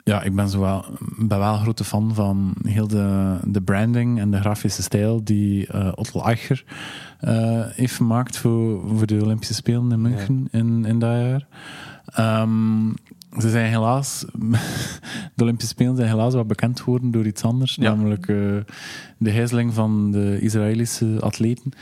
[0.04, 0.84] ja, ik ben, zo wel,
[1.16, 5.66] ben wel een grote fan van heel de, de branding en de grafische stijl die
[5.66, 6.64] eh Otto Eicher
[7.20, 11.46] eh, heeft gemaakt voor, voor de Olympische Spelen in München in, in dat jaar.
[12.06, 12.90] Ehm,
[13.38, 14.24] ze zijn helaas,
[15.34, 17.94] de Olympische Spelen zijn helaas wat bekend geworden door iets anders, Ja.
[17.94, 18.36] namelijk eh,
[19.18, 21.72] de gijzeling van de Israëlische atleten.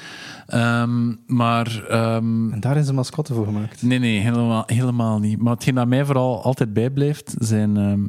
[0.46, 3.82] Ehm, maar ehm, En daar is een mascotte voor gemaakt.
[3.82, 5.38] Nee, nee, helemaal, helemaal niet.
[5.42, 8.00] Maar hetgeen dat mij vooral altijd bijblijft, zijn ehm,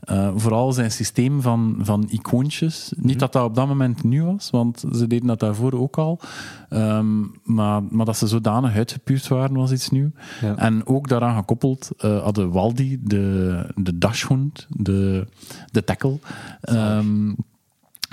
[0.00, 2.92] eh, vooral zijn systeem van, van icoontjes.
[2.96, 6.20] Niet dat dat op dat moment nieuw was, want ze deden dat daarvoor ook al.
[6.68, 10.10] Ehm, maar, maar dat ze zodanig uitgepuurd waren, was iets nieuw.
[10.40, 10.56] Ja.
[10.56, 15.26] En ook daaraan gekoppeld eh, hadden Waldi, de, de dashhond, de,
[15.70, 16.18] de tackle,
[16.60, 17.32] ehm,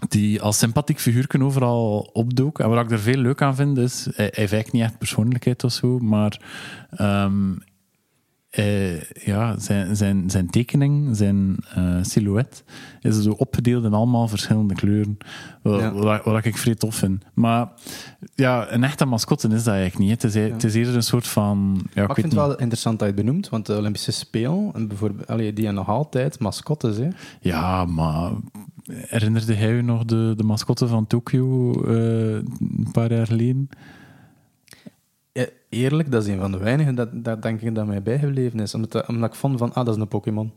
[0.08, 2.60] die als sympathiek figuurken overal opdook.
[2.60, 4.98] En wat ik er veel leuk aan vind, is, hij, hij heeft eigenlijk niet echt
[4.98, 6.42] persoonlijkheid of zo, maar
[6.90, 7.54] ehm,
[8.58, 12.64] eh, ja, zijn, zijn, zijn tekening, zijn eh, silhouet,
[13.02, 15.18] is zo opgedeeld in allemaal verschillende kleuren.
[15.62, 15.92] Wat, Ja.
[15.94, 17.24] wat, wat ik vrij tof vind.
[17.34, 17.70] Maar
[18.36, 20.22] ja, een echte mascotte is dat eigenlijk niet.
[20.22, 21.82] Het is, e- het is eerder een soort van...
[21.94, 24.88] Ja, ik vind het wel interessant dat je het benoemt, want de Olympische Spelen, en
[24.88, 26.98] bijvoorbeeld, allee, die hebben nog altijd mascottes.
[26.98, 27.08] Hè.
[27.42, 28.32] Ja, maar
[28.92, 33.70] herinnerde hij je nog de, de mascotte van Tokio eh, een paar jaar geleden?
[35.70, 38.74] Eerlijk, dat is een van de weinigen dat, dat denk ik dat mij bijgebleven is.
[38.74, 40.52] Omdat, dat- omdat ik vond van, ah, dat is een Pokémon.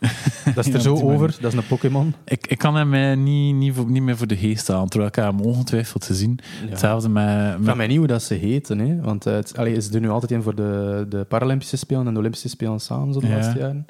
[0.54, 2.14] dat is er zo over, dat is een Pokémon.
[2.24, 5.10] Ik, ik kan hem mij niet, niet, voor- niet meer voor de geest halen, terwijl
[5.10, 6.38] ik hem ongetwijfeld te zien.
[6.64, 6.68] Ja.
[6.70, 7.28] Hetzelfde met...
[7.28, 9.00] Ik met vraag mij niet hoe dat ze heten, hè.
[9.00, 12.12] want uh, het, allee, is er nu altijd een voor de, de Paralympische Spelen en
[12.12, 13.34] de Olympische Spelen samen, zo de Ja.
[13.34, 13.86] laatste jaren.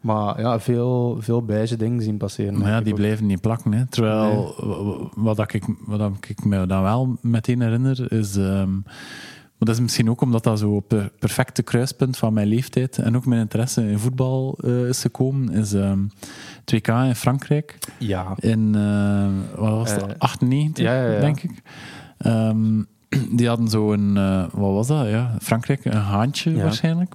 [0.00, 2.58] Maar ja, veel, veel beige dingen zien passeren.
[2.58, 2.98] Maar ja, die ik ook.
[2.98, 3.72] blijven niet plakken.
[3.72, 3.86] Hè.
[3.86, 8.36] Terwijl, w- wat, dat ik, wat ik me dan wel meteen herinner, is...
[8.36, 8.70] ehm,
[9.62, 12.98] maar dat is misschien ook omdat dat zo op het perfecte kruispunt van mijn leeftijd
[12.98, 15.98] en ook mijn interesse in voetbal eh, is gekomen, is ehm
[16.64, 17.78] 2K in Frankrijk.
[17.98, 20.06] Ja, In, eh, wat was dat?
[20.06, 21.20] Eh, 98, ja, ja, ja.
[21.20, 21.62] denk ik.
[22.18, 22.82] Ehm,
[23.38, 25.08] die hadden zo een, eh, wat was dat?
[25.08, 26.62] Ja, Frankrijk, een haantje Ja.
[26.62, 27.14] waarschijnlijk.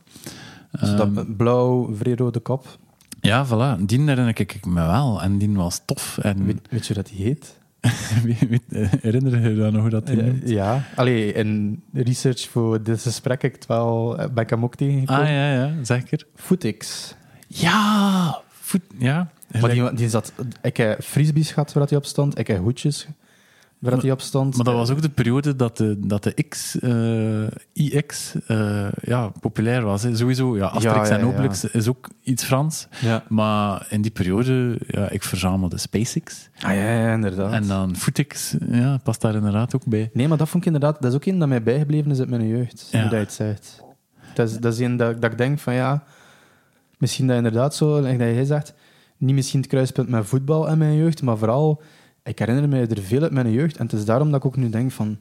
[0.71, 2.77] dus dat Ehm, blauw, vrij rode kop.
[3.21, 3.81] ja, voilà.
[3.85, 5.21] Die herinner ik me wel.
[5.21, 6.17] En die was tof.
[6.17, 7.56] En Weet, weet je dat die heet?
[7.79, 10.49] Eh, herinner je je dan nog hoe dat die Ja, noemt?
[10.49, 10.83] ja.
[10.95, 15.21] Allee, in research voor dit gesprek heb ik het wel, ben ik hem ook tegengekomen.
[15.23, 16.25] Ah, ja, ja, zeker.
[16.35, 17.13] Footix.
[17.47, 18.41] Ja!
[18.49, 19.29] Voet, ja.
[19.61, 20.33] Maar die, die zat...
[20.61, 22.39] Ik heb frisbees gehad waar hij op stond.
[22.39, 23.07] Ik heb hoedjes
[23.79, 24.55] waar dat hij op stond.
[24.55, 29.31] Maar dat was ook de periode dat de, dat de X, eh, IX eh, ja,
[29.39, 30.03] populair was.
[30.03, 30.15] Hè.
[30.15, 31.27] Sowieso, ja, Asterix Ja, ja, en.
[31.27, 32.87] Obelix is ook iets Frans.
[33.01, 33.23] Ja.
[33.27, 36.49] Maar in die periode, ja, ik verzamelde SpaceX.
[36.59, 37.51] Ah ja, ja, inderdaad.
[37.51, 40.09] En dan Footix, ja, past daar inderdaad ook bij.
[40.13, 41.01] Nee, maar dat vond ik inderdaad...
[41.01, 42.87] Dat is ook een dat mij bijgebleven is uit mijn jeugd.
[42.91, 43.83] Hoe dat je het zegt.
[44.33, 46.03] Dat is, dat is een dat, dat ik denk van ja...
[46.97, 48.73] Misschien dat inderdaad zo, dat jij zegt...
[49.17, 51.81] Niet misschien het kruispunt met voetbal in mijn jeugd, maar vooral...
[52.27, 53.77] Ik herinner me er veel uit mijn jeugd.
[53.77, 55.17] En het is daarom dat ik ook nu denk van...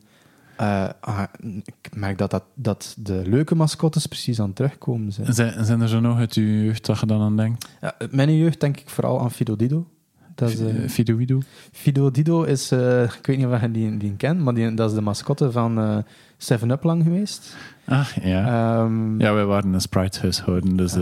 [0.57, 1.23] eh, ah,
[1.65, 5.35] ik merk dat, dat, dat de leuke mascottes precies aan het terugkomen zijn.
[5.35, 7.69] Zijn, zijn er zo nog uit je jeugd dat je dan aan denkt?
[7.81, 9.87] Ja, uit mijn jeugd denk ik vooral aan Fido Dido.
[10.37, 11.41] Dat is, eh, Eh, Fido Wido?
[11.73, 14.89] Fido Dido is, eh, ik weet niet of je die, die kent, maar die, dat
[14.91, 15.97] is de mascotte van eh,
[16.39, 17.57] Seven Up lang geweest.
[17.85, 18.47] Ah, ja.
[18.47, 21.01] Ehm, Ja, wij waren een Sprite-huishouden, dus eh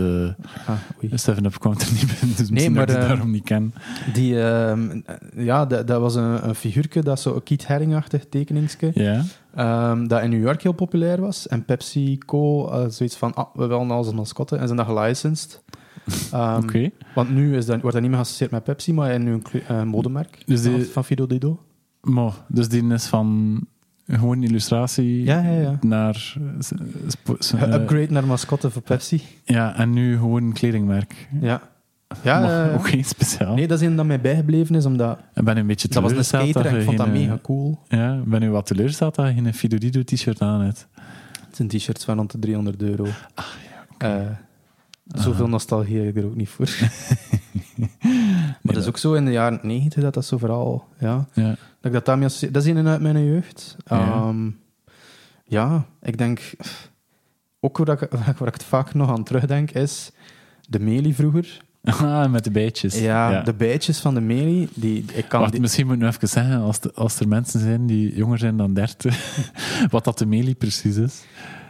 [0.67, 1.11] ah, oei.
[1.15, 3.73] 7-Up kwam er niet binnen, dus misschien maar, dat ik die eh, daarom niet ken.
[4.13, 5.01] Die, ehm,
[5.35, 9.23] ja, dat, dat was een, een figuurtje, dat zo een Keith Haring-achtig tekeningske, Ja,
[9.55, 11.47] ehm, dat in New York heel populair was.
[11.47, 15.61] En PepsiCo, eh zoiets van, ah, we willen als een mascotte, en zijn dat gelicensed.
[16.57, 16.89] Oké.
[17.15, 19.43] Want nu is dat, wordt dat niet meer geassocieerd met Pepsi, maar in nu een
[19.67, 21.59] eh, modemerk Dus die- van, Fido Dido.
[22.01, 23.59] Maar, dus die is van
[24.07, 25.77] gewoon illustratie Ja, ja, ja.
[25.81, 26.35] naar...
[27.59, 29.21] eh, Upgrade naar mascotte voor Pepsi.
[29.43, 31.27] ja, en nu gewoon een kledingmerk.
[31.41, 31.61] Ja.
[32.23, 32.73] Ja, Maar ja, ja.
[32.73, 33.55] ook geen speciaal.
[33.55, 36.11] Nee, dat is een dat mij bijgebleven is, omdat Ik ben een beetje dat was
[36.11, 37.79] een teleurgesteld skater en je ik vond dat geen, eh, mega cool.
[37.87, 40.87] Ja, ik ben nu wat teleurgesteld dat je geen Fido Dido t-shirt aan hebt.
[41.45, 43.05] Het zijn t-shirts van rond de 300 euro.
[43.33, 43.45] Ah,
[43.97, 44.21] Eh,
[45.07, 46.69] zoveel nostalgie heb ik er ook niet voor.
[48.61, 50.87] maar dat is ook zo in de jaren 90 dat dat zo vooral...
[50.99, 51.47] Ja, Ja.
[51.49, 52.29] dat ik dat daarmee.
[52.51, 53.75] Dat is een uit mijn jeugd.
[53.85, 53.97] Ja.
[53.99, 54.49] Ehm,
[55.45, 56.51] ja, ik denk...
[57.59, 60.11] Ook waar ik, waar ik het vaak nog aan terugdenk, is
[60.69, 61.63] de Meli vroeger.
[61.85, 62.99] Ah, met de bijtjes.
[62.99, 66.07] Ja, de bijtjes van de Meli, die, ik kan Wacht, die- misschien moet ik nu
[66.07, 69.49] even zeggen, als, de- als er mensen zijn die jonger zijn dan 30,
[69.89, 71.23] wat dat de melie precies is.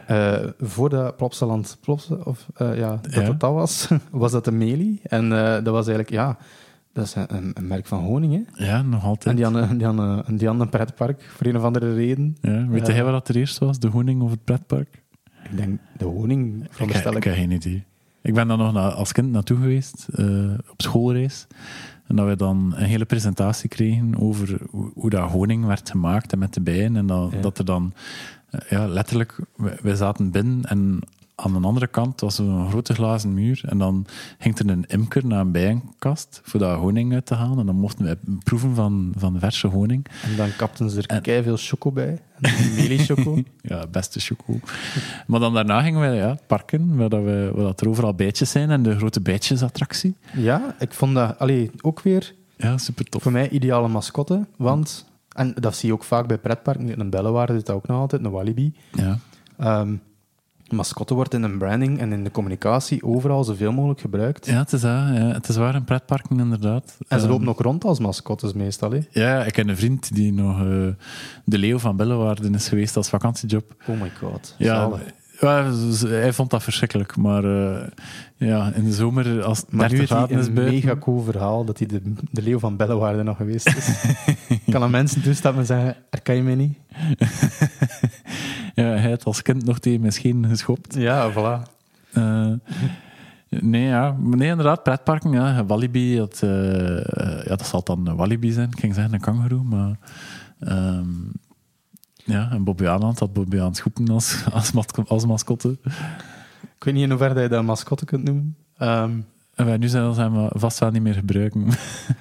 [0.06, 3.20] Eh, voordat Plopsaland Plopsa, of eh, ja, dat Ja.
[3.20, 5.00] het dat was, was dat de Meli.
[5.02, 6.36] En eh, dat was eigenlijk, ja,
[6.92, 8.64] dat is een, een merk van honing, hè.
[8.66, 9.26] Ja, nog altijd.
[9.26, 12.36] En die hadden, die, hadden, die hadden een pretpark, voor een of andere reden.
[12.40, 13.78] ja, weet jij wat dat er eerst was?
[13.78, 15.02] De honing of het pretpark?
[15.50, 17.24] Ik denk de honing, veronderstel ik ik.
[17.24, 17.84] heb geen idee.
[18.22, 20.06] Ik ben daar nog na- als kind naartoe geweest,
[20.70, 21.46] op schoolreis.
[22.06, 26.32] En dat we dan een hele presentatie kregen over hoe, hoe dat honing werd gemaakt
[26.32, 26.96] en met de bijen.
[26.96, 27.40] En dat, Ja.
[27.40, 27.92] dat er dan,
[28.68, 29.38] ja, letterlijk,
[29.82, 30.98] wij, zaten binnen en
[31.34, 33.60] aan de andere kant was een grote glazen muur.
[33.68, 34.06] En dan
[34.38, 37.58] ging er een imker naar een bijenkast voor dat honing uit te halen.
[37.58, 40.06] En dan mochten wij proeven van, van verse honing.
[40.24, 42.18] En dan kapten ze er En- kei veel choco bij.
[42.74, 43.42] Meli choco.
[43.62, 44.58] Ja, beste choco.
[45.26, 48.50] maar dan daarna gingen we ja, parken, waar, dat we, waar dat er overal bijtjes
[48.50, 48.70] zijn.
[48.70, 50.14] En de grote bijtjesattractie.
[50.32, 53.22] ja, ik vond dat allee, ook weer Ja, super tof.
[53.22, 54.46] voor mij ideale mascotte.
[54.56, 55.06] Want,
[55.36, 58.24] en dat zie je ook vaak bij pretparken, een Bellewaarde zit dat ook nog altijd,
[58.24, 58.74] een Walibi.
[58.92, 59.18] Ja.
[59.58, 59.94] Ehm
[60.68, 64.46] mascotte wordt in een branding en in de communicatie overal zoveel mogelijk gebruikt.
[64.46, 66.96] Ja, het is, dat, ja, het is waar, een pretparken inderdaad.
[67.08, 68.90] En ze Ehm, lopen ook rond als mascottes meestal.
[68.90, 69.00] Hè.
[69.10, 70.86] Ja, ik ken een vriend die nog eh,
[71.44, 73.74] de Leeuw van Bellewaarde is geweest als vakantiejob.
[73.86, 74.54] Oh my god.
[74.58, 75.00] Ja, zalig.
[75.40, 75.72] Ja,
[76.06, 77.86] hij vond dat verschrikkelijk, maar eh,
[78.36, 80.96] ja, in de zomer als het Maar nu 30 is hij graden is een mega
[80.96, 83.88] cool verhaal dat hij de, de leeuw van Bellewaarde nog geweest is.
[84.48, 86.78] Ik kan aan mensen toestappen en zeggen, herken je mij niet?
[88.74, 90.94] Ja, hij had als kind nog tegen mijn scheen geschopt.
[90.94, 91.70] Ja, voilà.
[92.12, 92.52] Eh,
[93.48, 94.16] nee, ja.
[94.20, 95.32] nee, inderdaad, pretparken.
[95.32, 95.64] Ja.
[95.64, 98.68] Walibi, dat, eh, ja, dat zal dan een Walibi zijn.
[98.70, 99.98] Ik ging zeggen een kangoeroe, maar...
[100.60, 101.06] ehm,
[102.26, 105.78] ja, en Bobby Aanland had Bobby aan het schoepen als, als, masco- als mascotte.
[106.78, 108.56] Ik weet niet in hoeverre je dat mascotte kunt noemen.
[108.76, 109.10] Ehm,
[109.54, 111.66] En wij nu zijn, zijn we vast wel niet meer gebruiken.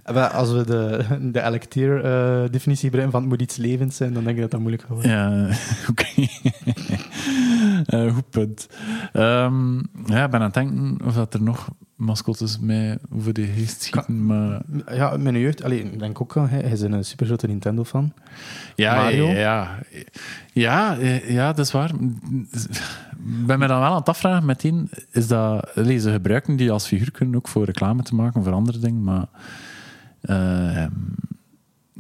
[0.33, 4.41] als we de, de Electeer-definitie gebruiken van het moet iets levends zijn, dan denk ik
[4.41, 5.11] dat dat moeilijk gaat worden.
[5.11, 5.49] ja,
[5.89, 6.05] oké.
[7.85, 8.67] Eh, goed punt.
[9.13, 13.45] Ehm, ja, ik ben aan het denken of dat er nog mascottes mij over de
[13.45, 14.62] geest schieten, maar...
[14.91, 18.13] Ja, mijn jeugd, allee, ik denk ook wel, hij is een super grote Nintendo-fan.
[18.75, 19.27] Ja, Mario?
[19.27, 19.79] Ja,
[20.53, 21.89] ja, eh, ja, dat is waar.
[21.91, 25.75] Ik ben me dan wel aan het afvragen meteen, is dat...
[25.75, 29.03] allee, ze gebruiken die als figuur kunnen ook voor reclame te maken, voor andere dingen,
[29.03, 29.25] maar...
[30.21, 30.86] eh,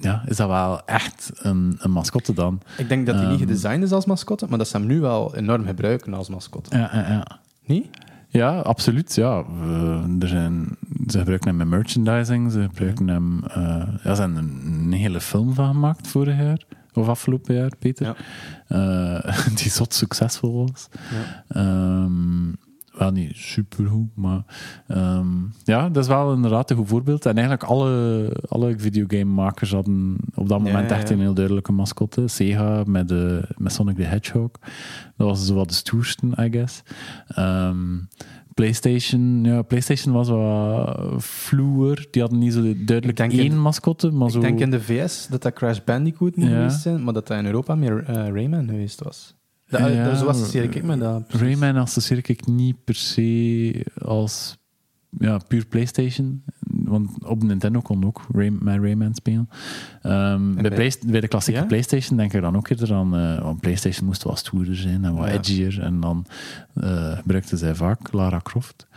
[0.01, 2.61] ja, is dat wel echt een, een mascotte dan?
[2.77, 3.47] Ik denk dat hij niet Ehm.
[3.47, 6.77] gedesigned is als mascotte, maar dat ze hem nu wel enorm gebruiken als mascotte.
[6.77, 7.39] Ja, ja, ja.
[7.65, 7.87] Niet?
[8.35, 9.15] Ja, absoluut.
[9.15, 9.43] Ja.
[9.59, 12.51] We- er zijn, ze gebruiken hem met merchandising.
[12.51, 13.43] Ze gebruiken hem...
[13.43, 16.63] eh, ja, ze hebben een, hele film van gemaakt vorig jaar.
[16.93, 18.15] Of afgelopen jaar, Peter.
[18.67, 20.87] Eh, die zot succesvol was.
[21.11, 21.43] Ja.
[21.47, 22.47] Ehm,
[22.97, 24.43] wel niet supergoed, maar...
[24.87, 25.27] ehm,
[25.63, 27.25] ja, dat is wel inderdaad een goed voorbeeld.
[27.25, 32.27] En eigenlijk alle, alle videogamemakers hadden op dat moment ja, echt een heel duidelijke mascotte.
[32.27, 34.51] Sega met, de, met Sonic the Hedgehog.
[35.17, 36.81] Dat was zo wat de stoerste, I guess.
[37.27, 37.77] Ehm,
[38.53, 42.07] PlayStation, ja, PlayStation was wat fluwer.
[42.11, 44.37] Die hadden niet zo duidelijk Ik één in- mascotte, maar zo...
[44.37, 46.53] Ik denk in de VS dat dat Crash Bandicoot moet Ja.
[46.55, 49.35] geweest zijn, maar dat dat in Europa meer eh, Rayman geweest was.
[49.79, 51.27] Dat, Ja, dat, zo associeer ik me dat.
[51.27, 51.47] precies.
[51.59, 54.57] Rayman associeer ik niet per se als
[55.19, 56.43] ja, puur PlayStation.
[56.59, 59.49] Want op Nintendo kon ook Ray, Rayman spelen.
[60.01, 61.65] Ehm, bij, bij- Play- bij de klassieke Ja?
[61.65, 63.15] PlayStation denk ik dan ook eerder aan.
[63.15, 65.33] eh, want PlayStation moest wel stoerder zijn en wat Ja.
[65.33, 65.81] edgier.
[65.81, 66.25] En dan
[66.73, 68.87] eh gebruikten zij vaak Lara Croft.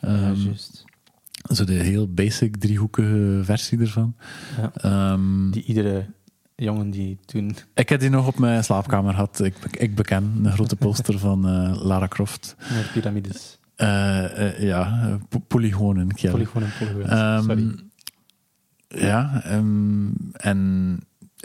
[0.00, 0.84] Ja, Ehm, juist.
[1.52, 4.16] zo de heel basic driehoekige versie ervan.
[4.60, 4.72] Ja.
[4.74, 6.06] Ehm, Die iedere
[6.56, 7.56] jongen die toen...
[7.74, 9.40] ik heb die nog op mijn slaapkamer gehad.
[9.40, 12.56] Ik, ik beken een grote poster van eh, Lara Croft.
[12.74, 13.58] Met piramides.
[13.74, 16.12] Eh, eh, ja, po- polygonen.
[16.14, 16.30] Kjell.
[16.30, 17.02] Polygoon en polygoon.
[17.10, 17.74] Ehm, Sorry.
[18.88, 21.00] Ja, ehm, en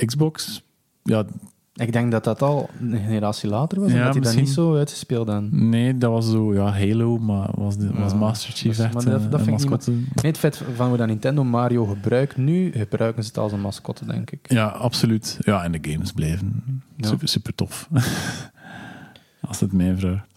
[0.05, 0.63] Xbox,
[1.03, 1.25] ja,
[1.73, 4.49] Ik denk dat dat al een generatie later was, Ja, en dat hij dat niet
[4.49, 5.69] zo uitgespeeld dan.
[5.69, 9.03] nee, dat was zo, ja, Halo, maar was, de, was Ja, Master Chief echt maar
[9.05, 9.91] dat- een- dat een vind ik niet- mascotte?
[9.91, 13.59] Nee, het feit van hoe dat Nintendo Mario gebruikt nu, gebruiken ze het als een
[13.61, 14.51] mascotte, denk ik.
[14.51, 15.37] Ja, absoluut.
[15.41, 16.63] Ja, en de games blijven
[16.97, 17.07] Ja.
[17.07, 17.87] super, super tof.
[19.41, 20.27] Als het mij vraagt.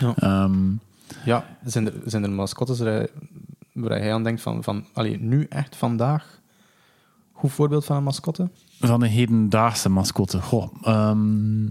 [0.00, 0.14] Ja.
[0.16, 0.54] Ehm,
[1.24, 3.06] Ja, zijn er, zijn er mascottes waar,
[3.72, 6.40] waar hij aan denkt van, van allee, nu echt vandaag?
[7.36, 8.50] Goed voorbeeld van een mascotte?
[8.86, 10.40] van een hedendaagse mascotte.
[10.40, 11.66] Goh, ehm,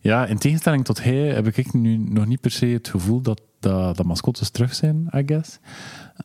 [0.00, 3.42] ja, in tegenstelling tot hij heb ik nu nog niet per se het gevoel dat,
[3.60, 5.58] dat, mascottes terug zijn, I guess.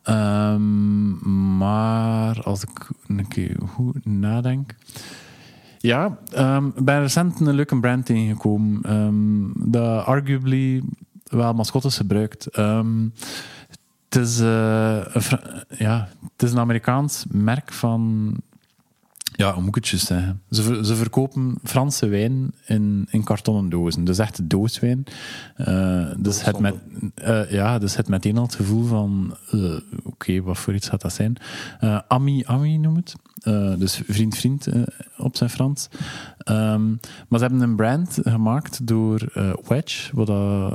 [0.02, 4.74] Ehm, maar als ik een keer goed nadenk.
[5.78, 8.82] Ja, ehm, ik ben recent een leuke brand tegengekomen.
[8.82, 10.82] ehm dat arguably
[11.24, 12.46] wel mascottes gebruikt.
[12.46, 13.08] Ehm,
[14.16, 16.08] het Het is, eh, ja,
[16.52, 18.32] een Amerikaans merk van.
[19.36, 20.42] Ja, hoe moet ik het juist zeggen?
[20.50, 24.04] Ze, ver- ze verkopen Franse wijn in, in kartonnen dozen.
[24.04, 25.04] Dus echt dooswijn.
[25.56, 26.74] Eh, dus, het met,
[27.14, 29.36] eh, ja, dus het meteen al het gevoel van...
[29.50, 31.36] eh, Oké, wat voor iets gaat dat zijn?
[32.08, 33.14] Ami, ami noem het.
[33.78, 34.68] Dus vriend, vriend
[35.16, 35.88] op zijn Frans.
[36.38, 36.88] Ehm,
[37.28, 39.32] maar ze hebben een brand gemaakt door
[39.68, 40.28] Wedge, wat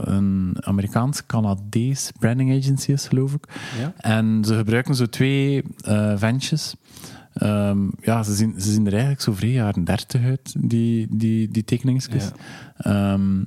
[0.07, 3.47] een Amerikaans-Canadees branding agency is, geloof ik.
[3.79, 3.93] Ja.
[3.97, 5.63] En ze gebruiken zo twee
[6.15, 6.73] ventjes.
[7.33, 11.47] Ehm, ja, ze zien, ze zien er eigenlijk zo vrij jaren dertig uit, die, die,
[11.47, 12.31] die tekeningsjes.
[12.77, 13.43] Ehm,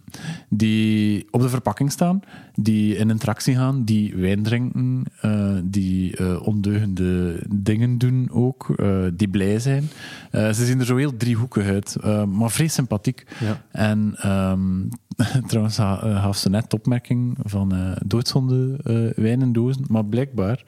[0.48, 2.20] die op de verpakking staan,
[2.54, 9.04] die in interactie gaan, die wijn drinken, eh, die eh, ondeugende dingen doen ook, eh,
[9.14, 9.88] die blij zijn.
[10.32, 11.96] Ze zien er zo heel driehoekig uit,
[12.28, 13.26] maar vrij sympathiek.
[13.40, 13.62] Ja.
[13.70, 14.82] En ehm,
[15.46, 20.62] trouwens eh, gaf ze net de opmerking van eh doodzonde eh wijnendozen, maar blijkbaar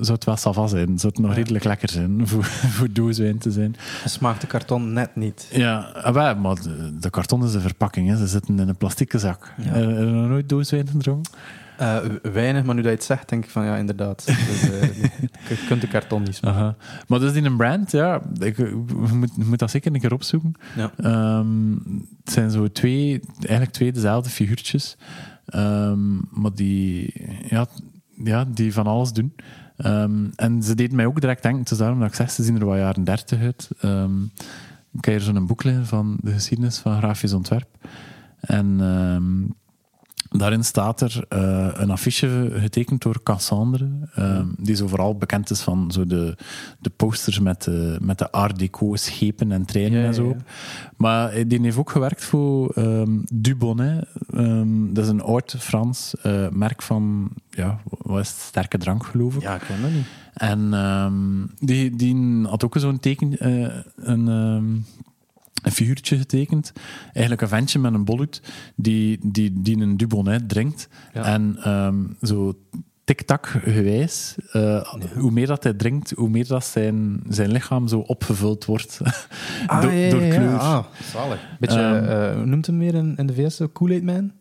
[0.00, 0.98] zou het wel sava zijn.
[0.98, 1.36] Zou het nog Ja.
[1.36, 3.76] redelijk lekker zijn voor, voor dooswijn te zijn.
[4.04, 5.48] Smaakt de karton net niet.
[5.52, 8.08] Ja, ah, maar de, de karton is de verpakking.
[8.08, 8.16] Hè.
[8.16, 9.52] Ze zitten in een plastieke zak.
[9.56, 9.64] Ja.
[9.64, 11.32] Heb je nog nooit dooswijn gedronken?
[11.78, 14.26] Eh, weinig, maar nu dat je het zegt, denk ik van ja, inderdaad.
[14.48, 15.02] Dus, eh,
[15.48, 16.76] je kunt de karton niet smaken.
[17.08, 18.74] Maar dus in een brand, ja, ik,
[19.12, 20.54] moet, moet dat zeker een keer opzoeken.
[20.76, 20.92] Ja.
[20.96, 21.70] Ehm,
[22.24, 24.96] het zijn zo twee, eigenlijk twee dezelfde figuurtjes,
[25.44, 27.12] Ehm, maar die,
[27.48, 27.66] ja,
[28.24, 29.34] ja, die van alles doen.
[29.76, 32.42] Ehm, en ze deed mij ook direct denken, het is daarom dat ik zeg, ze
[32.42, 33.68] zien er wat jaren dertig uit.
[34.92, 37.68] Ik heb hier zo'n boek liggen van de geschiedenis van grafisch ontwerp.
[38.40, 38.80] En
[40.38, 45.60] daarin staat er eh, een affiche getekend door Cassandre, ehm, die zo vooral bekend is
[45.60, 46.36] van zo de,
[46.78, 50.28] de posters met de, met de art deco schepen en treinen Ja, en zo.
[50.28, 50.90] ja, ja.
[50.96, 54.08] Maar eh, die heeft ook gewerkt voor ehm Dubonnet.
[54.30, 59.06] Ehm, dat is een oud Frans eh, merk van, ja, wat is het, sterke drank
[59.06, 59.42] geloof ik.
[59.42, 60.06] Ja, ik ken dat niet.
[60.34, 63.36] En die, die had ook zo'n teken,
[63.96, 64.26] een,
[65.64, 66.72] een figuurtje getekend.
[67.04, 68.42] Eigenlijk een ventje met een bolhoed
[68.76, 70.88] die, die, die een Dubonnet drinkt.
[71.14, 71.24] Ja.
[71.24, 72.58] En ehm, zo
[73.04, 77.98] tik-tak gewijs, eh, hoe meer dat hij drinkt, hoe meer dat zijn, zijn lichaam zo
[77.98, 78.98] opgevuld wordt
[79.80, 80.58] door, door kleur.
[80.58, 81.38] Ah, zalig.
[81.60, 82.04] Beetje, Ehm.
[82.04, 83.56] eh, hoe noemt hem weer in, in de VS?
[83.56, 83.68] zo?
[83.68, 84.32] Kool-Aid Man?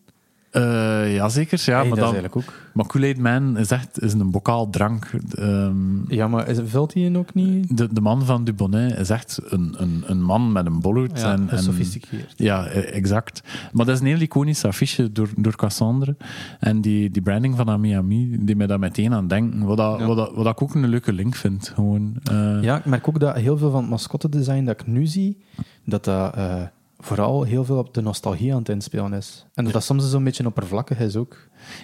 [0.53, 2.43] Eh, Jazeker, ja, Hey, maar, dat dan, ook.
[2.73, 5.11] maar Kool-Aid Man is echt is een bokaal drank.
[5.35, 7.77] Ehm, Ja, maar is, vult hij ook niet?
[7.77, 11.19] de, de man van Dubonnet is echt een, een, een man met een bolhoed.
[11.19, 12.33] Ja, en, en, gesofisticeerd.
[12.35, 13.41] ja, eh, exact.
[13.71, 16.15] Maar dat is een heel iconisch affiche door, door Cassandre.
[16.59, 19.65] En die, die branding van Ami die mij daar meteen aan denken.
[19.65, 20.05] Wat, dat, Ja.
[20.05, 21.71] wat, dat, wat ik ook een leuke link vind.
[21.75, 25.05] Gewoon, eh, Ja, ik merk ook dat heel veel van het mascottedesign dat ik nu
[25.05, 25.37] zie,
[25.85, 26.61] dat dat eh,
[27.03, 29.45] vooral heel veel op de nostalgie aan het inspelen is.
[29.53, 31.37] En dat dat soms zo'n beetje oppervlakkig is ook.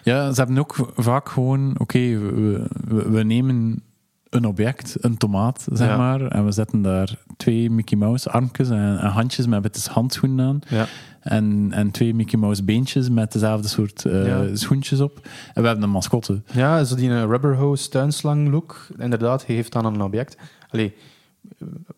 [0.03, 3.83] Ja, ze hebben ook vaak gewoon, oké, we, we, we nemen
[4.29, 5.97] een object, een tomaat, zeg Ja.
[5.97, 10.45] maar, en we zetten daar twee Mickey Mouse armpjes en, en handjes met witte handschoenen
[10.45, 10.59] aan.
[10.67, 10.85] Ja.
[11.19, 14.55] En, en twee Mickey Mouse beentjes met dezelfde soort eh, Ja.
[14.55, 15.19] schoentjes op.
[15.53, 16.41] En we hebben een mascotte.
[16.51, 20.37] Ja, zo die eh, rubber hose tuinslang look, inderdaad, je geeft aan een object.
[20.69, 20.95] Allee,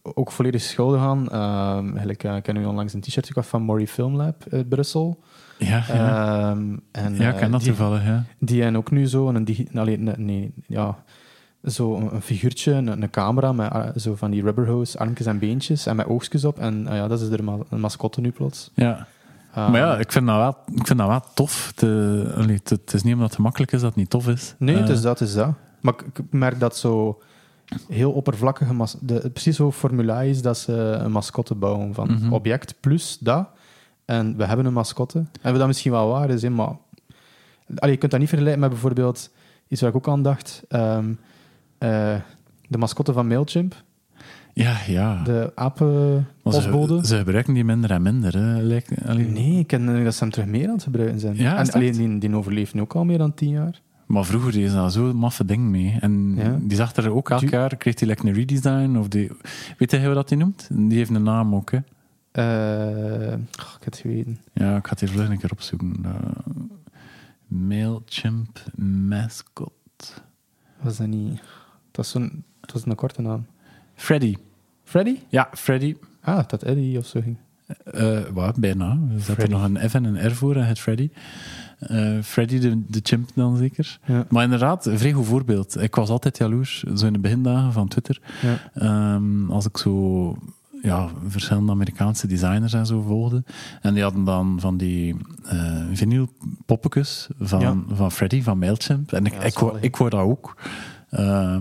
[0.01, 1.30] ook volledig schuldig aan.
[1.30, 4.69] Ehm, eigenlijk, eh, ik heb nu onlangs een t-shirt gekocht van Mori Film Lab uit
[4.69, 5.19] Brussel.
[5.58, 6.49] Ja, ja.
[6.51, 8.23] Ehm, en, ja ik eh, dat die, toevallig, ja.
[8.39, 10.97] Die en ook nu zo een, digi- allee, nee, nee, ja,
[11.65, 15.27] zo een, een figuurtje, een, een camera met eh, zo van die rubber hose armpjes
[15.27, 16.60] en beentjes en met oogstjes op.
[16.60, 18.71] En eh, ja, dat is er ma- een mascotte nu plots.
[18.75, 19.08] ja.
[19.54, 21.71] Ehm, maar ja, ik vind dat wel, ik vind dat wel tof.
[21.75, 24.56] Te, allee, het, het is niet omdat het gemakkelijk is dat het niet tof is.
[24.58, 25.54] Nee, het Eh, is dat, het is dat.
[25.82, 27.21] Maar ik merk dat zo
[27.89, 28.86] heel oppervlakkige...
[29.01, 31.93] De, precies zo formula is dat ze een mascotte bouwen.
[31.93, 32.34] Van Mhm.
[32.34, 33.49] object plus dat.
[34.05, 35.25] En we hebben een mascotte.
[35.41, 36.75] En we dat misschien wel waar is, hè, maar...
[37.75, 39.29] Allee, je kunt dat niet vergelijken met bijvoorbeeld...
[39.67, 40.63] Iets waar ik ook aan dacht.
[40.67, 41.13] ehm,
[41.77, 42.15] eh,
[42.67, 43.84] de mascotte van Mailchimp.
[44.53, 45.23] Ja, ja.
[45.23, 48.38] De apen Maar ze, ze gebruiken die minder en minder.
[48.38, 48.62] Hè.
[48.62, 49.25] Lijkt, allee.
[49.27, 51.36] Nee, ik ken dat ze hem terug meer aan het gebruiken zijn.
[51.36, 53.81] Ja, en alleen die, die overleeft nu ook al meer dan tien jaar.
[54.12, 55.97] Maar vroeger deed ze daar zo maffe ding mee.
[56.00, 56.58] En Ja.
[56.62, 58.95] die zag er ook elk jaar, kreeg hij like een redesign.
[58.97, 59.32] Of die,
[59.78, 60.67] weet je hoe dat die noemt?
[60.71, 61.80] Die heeft een naam ook, hè.
[62.32, 64.39] Eh, ik heb het geweten.
[64.54, 65.95] Ja, ik ga het hier vlug een keer opzoeken.
[66.06, 66.15] Uh,
[67.47, 70.24] Mailchimp mascot.
[70.82, 71.39] Was dat niet...
[71.88, 73.45] Het was, zo'n, het was een korte naam.
[73.95, 74.36] Freddy.
[74.84, 75.17] Freddy?
[75.28, 75.95] Ja, Freddy.
[76.21, 77.38] Ah, dat Eddie of zo ging.
[78.34, 78.99] Wat, bijna.
[79.17, 79.51] Zat er Freddy.
[79.53, 81.10] nog een F en een R voor het Freddy.
[81.79, 83.99] Eh, Freddy de, de chimp dan zeker.
[84.05, 84.25] Ja.
[84.29, 85.82] Maar inderdaad, een vrij goed voorbeeld.
[85.82, 88.19] Ik was altijd jaloers, zo in de begindagen van Twitter.
[88.41, 88.57] Ja.
[88.74, 90.36] Ehm, als ik zo
[90.82, 93.43] ja, verschillende Amerikaanse designers en zo volgde.
[93.82, 95.15] En die hadden dan van die
[95.45, 96.30] eh vinyl
[96.65, 97.76] poppetjes van, Ja.
[97.93, 99.11] van Freddy van Mailchimp.
[99.11, 99.82] En ik, ik, zalig.
[99.82, 100.55] ik wou dat ook.
[101.12, 101.57] Eh,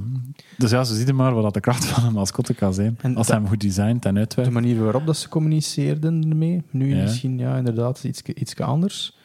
[0.59, 2.99] dus ja, ze zien maar wat dat de kracht van een mascotte kan zijn.
[3.01, 4.53] En als dat- hij hem goed designt en De uitwerkt.
[4.53, 7.03] manier waarop dat ze communiceerden ermee, nu Ja.
[7.03, 9.17] misschien ja, inderdaad iets, iets anders.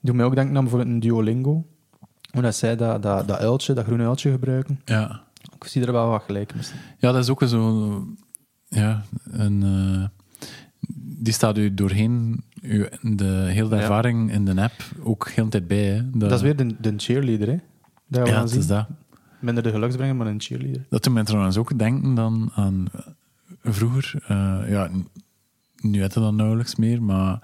[0.00, 1.66] Doe mij ook denken aan bijvoorbeeld een Duolingo.
[2.32, 4.80] Hoe dat zij dat, dat, dat uiltje, dat groene uiltje gebruiken.
[4.84, 5.22] Ja.
[5.54, 6.76] Ik zie er wel wat gelijkenissen.
[6.98, 8.04] ja, dat is ook zo...
[8.68, 9.62] Ja, een...
[9.62, 10.04] eh,
[11.20, 13.80] die staat u doorheen uw, de hele Ja.
[13.80, 15.84] ervaring in de app ook heel de tijd bij.
[15.84, 16.10] Hè.
[16.10, 17.56] Dat is weer de, de cheerleader, hè?
[18.06, 18.58] Dat Ja, het zien.
[18.58, 18.86] is dat.
[19.40, 20.86] Minder de geluksbrenger, maar een cheerleader.
[20.88, 23.00] Dat doet mij trouwens ook denken dan aan eh,
[23.72, 24.14] vroeger.
[24.26, 24.90] eh, ja,
[25.80, 27.38] nu heb je dat nauwelijks meer, maar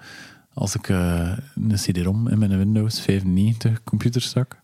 [0.53, 4.59] als ik eh, een CD-ROM in mijn Windows 95 computer stak,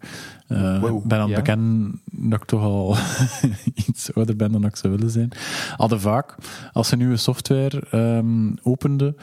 [0.48, 1.36] eh Wow, ben aan het ja.
[1.36, 2.96] bekennen dat ik toch al
[3.88, 5.32] iets ouder ben dan ik zou willen zijn,
[5.78, 6.36] hadden vaak,
[6.74, 9.16] als ze nieuwe software ehm, opende,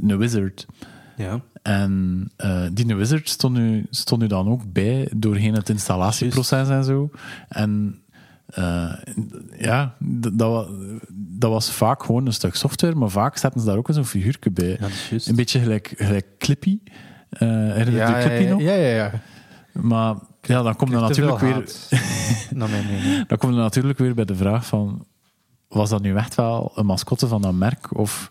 [0.00, 0.66] een wizard.
[1.16, 1.40] Ja.
[1.62, 6.84] En eh, die wizard stond nu, stond nu dan ook bij doorheen het installatieproces en
[6.84, 7.10] zo.
[7.48, 8.02] En
[8.46, 8.92] eh,
[9.58, 10.68] ja, dat,
[11.10, 14.06] dat was vaak gewoon een stuk software, maar vaak zetten ze daar ook eens een
[14.06, 14.78] figuurtje bij.
[14.80, 15.18] Ja.
[15.24, 16.78] Een beetje gelijk, gelijk Clippy.
[17.30, 18.60] Eh herinner ja, je Clippy ja, nog?
[18.60, 19.10] ja, ja, ja.
[19.72, 21.64] Maar ja, dan komt er natuurlijk weer...
[23.26, 25.06] Dan komen we natuurlijk weer bij de vraag van...
[25.68, 27.96] Was dat nu echt wel een mascotte van dat merk?
[27.98, 28.30] Of,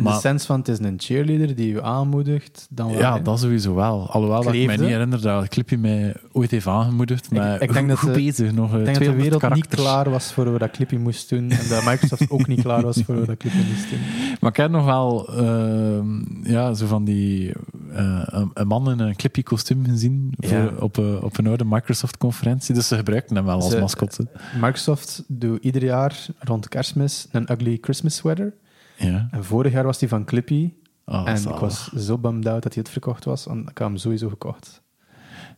[0.00, 3.18] In maar, de sens van, het is een cheerleader die u aanmoedigt, dan wel, ja,
[3.18, 4.10] dat sowieso wel.
[4.10, 4.82] Alhoewel dat ik mij Kleefde.
[4.84, 7.30] niet herinner dat Clippy mij ooit heeft aangemoedigd.
[7.30, 9.54] Maar ik denk dat goed de- bezig, nog eh, Ik denk dat de 200 wereld
[9.54, 11.50] niet klaar was voor hoe dat Clippy moest doen.
[11.50, 13.98] En dat Microsoft ook niet klaar was voor hoe dat Clippy moest doen.
[14.40, 16.18] Maar ik heb nog wel ehm,
[16.50, 17.52] ja, zo van die
[17.92, 20.48] eh, een, een man in een Clippy kostuum gezien Ja.
[20.48, 22.74] voor, op, een- op een oude Microsoft-conferentie.
[22.74, 24.26] Dus ze gebruikten hem wel als Ze- mascotte.
[24.60, 28.52] Microsoft doet ieder jaar rond kerstmis een ugly Christmas sweater.
[29.00, 29.28] Ja.
[29.30, 30.72] En vorig jaar was die van Clippy.
[31.04, 31.54] Oh, en zalig.
[31.54, 33.46] ik was zo bummed out dat hij het verkocht was.
[33.46, 34.82] En ik had hem sowieso gekocht.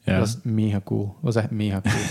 [0.01, 0.19] ja.
[0.19, 1.05] Dat was mega cool.
[1.05, 2.05] Dat was echt mega cool.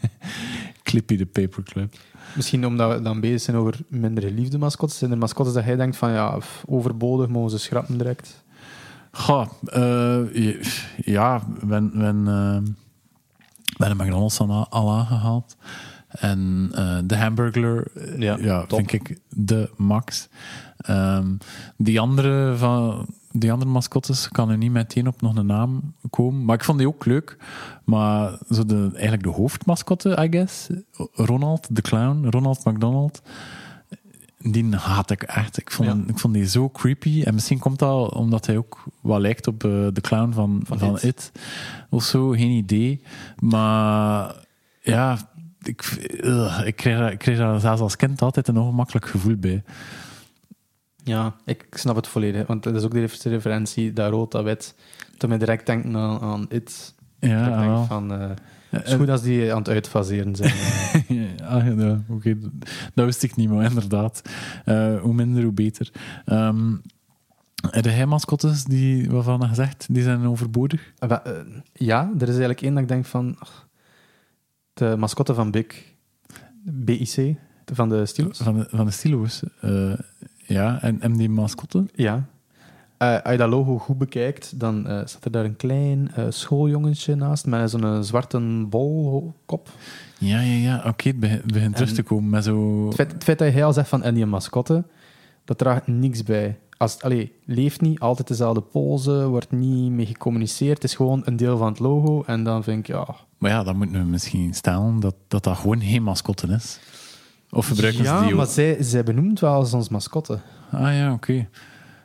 [0.82, 1.94] Clippy de Paperclip.
[2.34, 4.98] Misschien omdat we dan bezig zijn over minder geliefde mascottes.
[4.98, 8.44] Zijn er mascottes dat jij denkt van ja, overbodig, mogen ze schrappen direct?
[9.10, 10.62] Goh, eh,
[10.96, 12.24] ja, ben, ben,
[13.76, 15.56] ben een McDonald's al, al aangehaald.
[16.08, 20.28] En eh, de Hamburglar, eh, Ja, ja, vind ik de max.
[20.76, 21.26] Ehm,
[21.76, 26.44] die, andere van, die andere mascottes kan er niet meteen op nog een naam komen.
[26.44, 27.36] Maar ik vond die ook leuk.
[27.84, 30.68] Maar zo de, eigenlijk de hoofdmascotte, I guess.
[31.12, 33.22] Ronald, de clown, Ronald McDonald.
[34.38, 35.58] Die haat ik echt.
[35.58, 35.96] Ik vond, Ja.
[36.06, 37.22] ik vond die zo creepy.
[37.22, 40.78] En misschien komt dat omdat hij ook wat lijkt op eh, de clown van, Van
[40.78, 41.02] van, It.
[41.02, 41.32] It.
[41.90, 43.02] Of zo, geen idee.
[43.38, 44.34] Maar
[44.80, 45.27] ja,
[45.62, 49.36] ik, ugh, ik, kreeg, daar- ik kreeg daar zelfs als kind altijd een ongemakkelijk gevoel
[49.36, 49.62] bij.
[51.04, 52.46] Ja, ik snap het volledig.
[52.46, 54.74] Want dat is ook de refer- referentie, dat rood, dat wit.
[55.16, 56.94] Toen mij direct denken aan, aan It.
[57.20, 57.84] Ja, ik denk wel.
[57.84, 58.12] van...
[58.12, 58.30] eh,
[58.70, 60.54] het is goed als die aan het uitfaseren zijn.
[61.38, 62.36] ja, ja, oké.
[62.94, 64.22] Dat wist ik niet, maar inderdaad.
[64.64, 65.90] Eh, hoe minder, hoe beter.
[66.24, 66.74] Ehm
[67.70, 70.92] heb jij mascottes die, waarvan je gezegd, die zijn overbodig?
[70.98, 71.18] Eh, eh,
[71.72, 73.36] ja, er is eigenlijk één dat ik denk van...
[73.38, 73.67] ach,
[74.78, 75.96] de mascotte van BIC.
[76.62, 78.38] BIC, van de Steelers.
[78.38, 79.42] Van de, van de stilo's.
[79.60, 79.92] Eh,
[80.36, 81.86] ja, en, en die mascotte?
[81.94, 82.28] Ja.
[82.98, 86.24] Eh, als je dat logo goed bekijkt, dan eh, staat er daar een klein eh,
[86.28, 89.68] schooljongetje naast met zo'n zwarte bolkop.
[90.18, 90.82] Ja, ja, ja.
[90.86, 92.86] Oké, het begint, begint terug te komen met zo...
[92.86, 94.84] Het feit, het feit dat hij al zegt van en die mascotte,
[95.44, 96.58] dat draagt niks bij.
[96.78, 100.74] Als allee, leeft niet, altijd dezelfde pose, wordt niet mee gecommuniceerd.
[100.74, 102.22] Het is gewoon een deel van het logo.
[102.26, 103.06] En dan vind ik, ja...
[103.38, 106.78] Maar ja, dan moeten we misschien stellen dat dat, dat gewoon geen mascotte is.
[107.50, 108.38] Of gebruiken ja, ze die ook?
[108.38, 110.38] maar zij, zij benoemt wel als ons mascotte.
[110.70, 111.48] Ah ja, oké.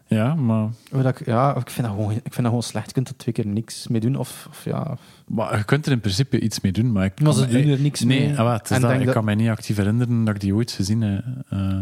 [0.07, 0.69] Ja, maar,
[1.05, 2.86] ik, ja, ik vind, dat gewoon, ik vind dat gewoon slecht.
[2.86, 4.15] Je kunt er twee keer niks mee doen.
[4.15, 4.97] Of, of ja...
[5.28, 7.80] maar je kunt er in principe iets mee doen, maar ik Maar ze doen er
[7.80, 8.38] niks nee, mee.
[8.39, 10.41] ah, wat, het is En dat, ik dat- kan mij niet actief herinneren dat ik
[10.41, 11.24] die ooit gezien heb.
[11.49, 11.80] Eh,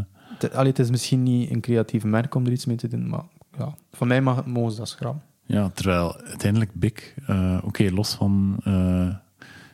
[0.51, 3.23] allee, het is misschien niet een creatief merk om er iets mee te doen, maar
[3.57, 5.21] ja, van mij mag, mogen ze dat schrappen.
[5.45, 9.07] ja, terwijl uiteindelijk Big, eh, oké, los van eh,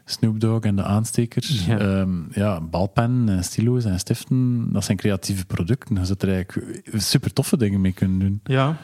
[0.06, 1.82] Snoop Dogg en de aanstekers, Ja.
[1.84, 2.06] ja.
[2.32, 5.96] ja, balpen en stilo's en stiften, dat zijn creatieve producten.
[5.96, 8.40] Je zou er eigenlijk super toffe dingen mee kunnen doen.
[8.44, 8.78] Ja.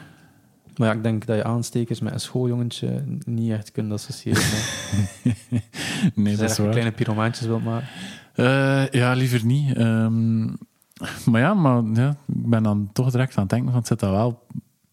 [0.76, 4.42] Maar ja, ik denk dat je aanstekers met een schooljongetje niet echt kunt associëren.
[6.14, 6.70] nee, dat is waar.
[6.70, 7.88] kleine pyromaantjes wilt maken.
[8.34, 9.76] Eh, ja, liever niet.
[9.76, 10.46] Ehm,
[11.30, 14.00] maar ja, maar ja, ik ben dan toch direct aan het denken van het zit
[14.00, 14.46] dat wel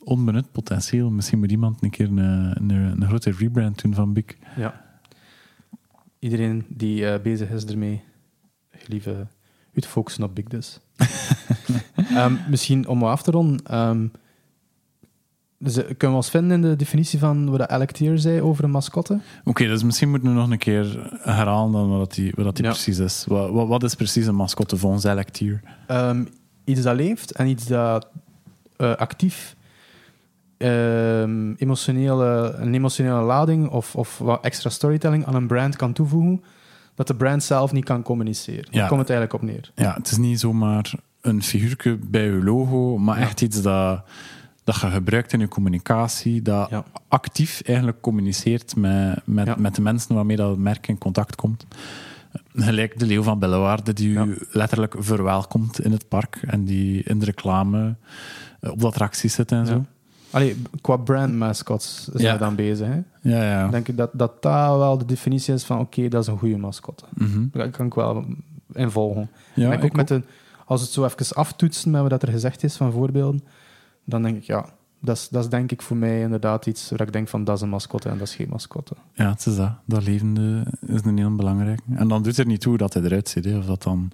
[0.04, 1.10] onbenut potentieel.
[1.10, 4.26] Misschien moet iemand een keer een, een, een grote rebrand doen van Big.
[4.56, 4.82] Ja.
[6.20, 8.04] Iedereen die eh, bezig is ermee,
[8.86, 9.28] lieve
[9.74, 10.80] u te focussen op Big Dus.
[11.95, 13.66] Ehm, misschien om af te ronden.
[13.66, 14.08] ehm,
[15.64, 18.64] dus, eh, kunnen we ons vinden in de definitie van wat Alec Tier zei over
[18.64, 19.20] een mascotte?
[19.43, 22.55] Oké, dus misschien moeten we nog een keer herhalen dan wat dat die, wat dat
[22.55, 22.72] die Ja.
[22.72, 23.26] precies is.
[23.28, 25.62] Wat, wat, wat is precies een mascotte volgens Electier?
[25.88, 26.26] Ehm,
[26.64, 28.07] iets dat leeft en iets dat
[28.78, 29.55] eh, actief
[30.57, 36.43] ehm, emotionele, een emotionele lading of, of wat extra storytelling aan een brand kan toevoegen,
[36.95, 38.68] dat de brand zelf niet kan communiceren.
[38.72, 38.80] Ja.
[38.80, 39.72] Daar komt het eigenlijk op neer.
[39.76, 43.24] Ja, het is niet zomaar een figuurtje bij je logo, maar Ja.
[43.24, 44.01] echt iets dat,
[44.72, 46.84] dat je gebruikt in je communicatie, dat Ja.
[47.07, 49.55] actief eigenlijk communiceert met, met, Ja.
[49.57, 51.65] met de mensen waarmee dat merk in contact komt.
[52.55, 54.24] Gelijk de leeuw van Bellewaarde, die Ja.
[54.26, 57.95] u letterlijk verwelkomt in het park en die in de reclame
[58.59, 59.86] eh, op de attracties zit en zo.
[60.30, 62.34] Allee, qua brand mascots zijn Ja.
[62.34, 62.88] we dan bezig.
[62.88, 62.99] Hè?
[63.22, 63.67] Ja, ja.
[63.67, 66.57] Denk ik dat, dat dat wel de definitie is van oké, dat is een goede
[66.57, 67.03] mascotte.
[67.13, 67.45] Mhm.
[67.51, 68.26] Daar kan ik wel
[68.74, 69.30] in volgen.
[69.53, 70.22] ja denk ook ik met de,
[70.65, 73.43] als het zo even aftoetsen met wat er gezegd is van voorbeelden,
[74.12, 74.66] dan denk ik ja,
[75.01, 77.55] dat is, dat is denk ik voor mij inderdaad iets waar ik denk van dat
[77.55, 78.93] is een mascotte en dat is geen mascotte.
[79.14, 79.72] Ja, het is dat.
[79.86, 81.80] Dat levende is een heel belangrijk.
[81.95, 83.45] En dan doet het er niet toe dat hij eruit ziet.
[83.45, 83.57] Hè.
[83.57, 84.12] Of dat dan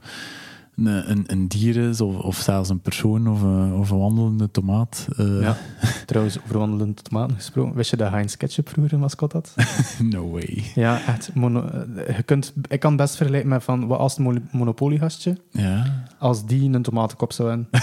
[0.76, 4.52] een, een, een dier is, of, of zelfs een persoon, of een, of een wandelende
[4.52, 5.08] tomaat.
[5.18, 5.58] Eh, Ja.
[6.06, 7.76] Trouwens, over wandelende tomaten gesproken.
[7.76, 9.54] Wist je dat Heinz Ketchup vroeger een mascot had?
[10.10, 10.64] No way.
[10.76, 11.34] ja, echt.
[11.36, 15.38] Mono, eh, je kunt, ik kan best vergelijken met van, wat als het Mo- Monopoly-gastje,
[15.52, 16.04] Ja.
[16.20, 17.68] als die een tomatenkop zou hebben.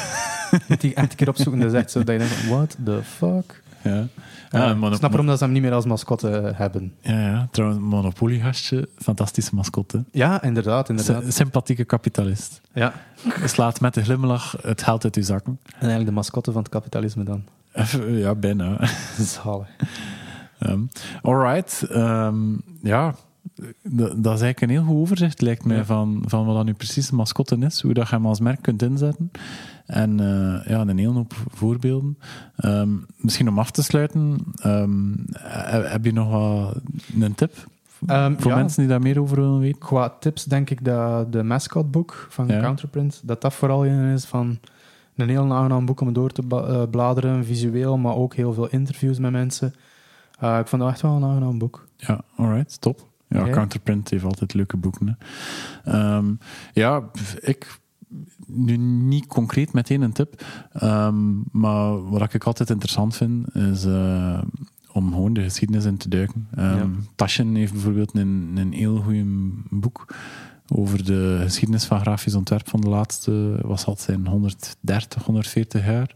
[0.68, 1.61] Moet die echt een keer opzoeken.
[1.61, 3.62] Dat is echt zo dat je denkt van, what the fuck?
[3.82, 4.07] Ja.
[4.50, 6.92] Ik snap waarom dat ze hem niet meer als mascotte hebben.
[7.00, 7.48] ja, ja.
[7.50, 10.05] Trouwens, Monopoly-gastje, fantastische mascotte.
[10.12, 11.22] Ja, inderdaad, inderdaad.
[11.24, 12.61] Sy- Sympathieke kapitalist.
[12.74, 12.92] Ja.
[13.44, 15.59] Slaat met de glimlach het geld uit uw zakken.
[15.66, 17.44] En eigenlijk de mascotte van het kapitalisme dan.
[17.72, 18.88] Even, Ja, bijna.
[19.18, 19.68] Zalig.
[20.59, 20.80] Ehm
[21.22, 21.82] alright.
[21.90, 22.52] Ehm,
[22.82, 23.14] ja,
[23.82, 25.84] dat, dat is eigenlijk een heel goed overzicht, lijkt mij, Ja.
[25.84, 28.62] van, van wat dan nu precies een mascotte is, hoe dat je hem als merk
[28.62, 29.30] kunt inzetten.
[29.87, 32.18] En eh, ja, een hele hoop voorbeelden.
[32.57, 36.76] Ehm, misschien om af te sluiten, ehm, he- heb je nog wat
[37.20, 37.53] een tip
[38.07, 38.57] Ehm, voor ja.
[38.57, 39.78] mensen die daar meer over willen weten?
[39.78, 42.61] Qua tips denk ik dat de mascot boek van Ja.
[42.61, 44.59] Counterprint, dat dat vooral een is van
[45.16, 49.18] een heel aangenaam boek om door te eh, bladeren, visueel, maar ook heel veel interviews
[49.18, 49.74] met mensen.
[50.39, 51.87] Eh, ik vond dat echt wel een aangenaam boek.
[51.97, 53.07] Ja, alright, top.
[53.28, 53.49] Ja?
[53.51, 55.18] Counterprint heeft altijd leuke boeken.
[55.82, 56.20] Hè.
[56.72, 57.03] Ja,
[57.41, 57.78] ik
[58.47, 61.14] nu niet concreet meteen een tip, ehm,
[61.53, 64.42] maar wat ik altijd interessant vind is eh,
[64.92, 66.49] om gewoon de geschiedenis in te duiken.
[66.55, 66.86] Ehm Ja.
[67.14, 69.24] Taschen heeft bijvoorbeeld een, een heel goed
[69.80, 70.14] boek
[70.68, 76.14] over de geschiedenis van grafisch ontwerp van de laatste, zal het zijn, 130, 140 jaar.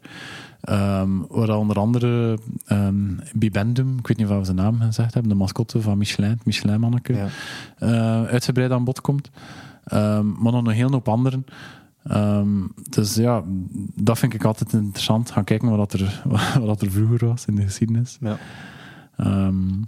[0.60, 2.96] Ehm waar onder andere ehm
[3.34, 6.44] Bibendum, ik weet niet of we zijn naam gezegd hebben, de mascotte van Michelin, het
[6.44, 7.26] Michelin-manneke, Ja.
[7.78, 9.30] eh, uitgebreid aan bod komt.
[9.84, 11.44] Ehm, maar nog een hele hoop anderen.
[12.08, 13.42] Ehm, dus ja,
[13.94, 15.30] dat vind ik altijd interessant.
[15.30, 16.22] Gaan kijken wat, er,
[16.60, 18.18] wat er vroeger was in de geschiedenis.
[18.20, 18.38] Ja.
[19.16, 19.82] Ehm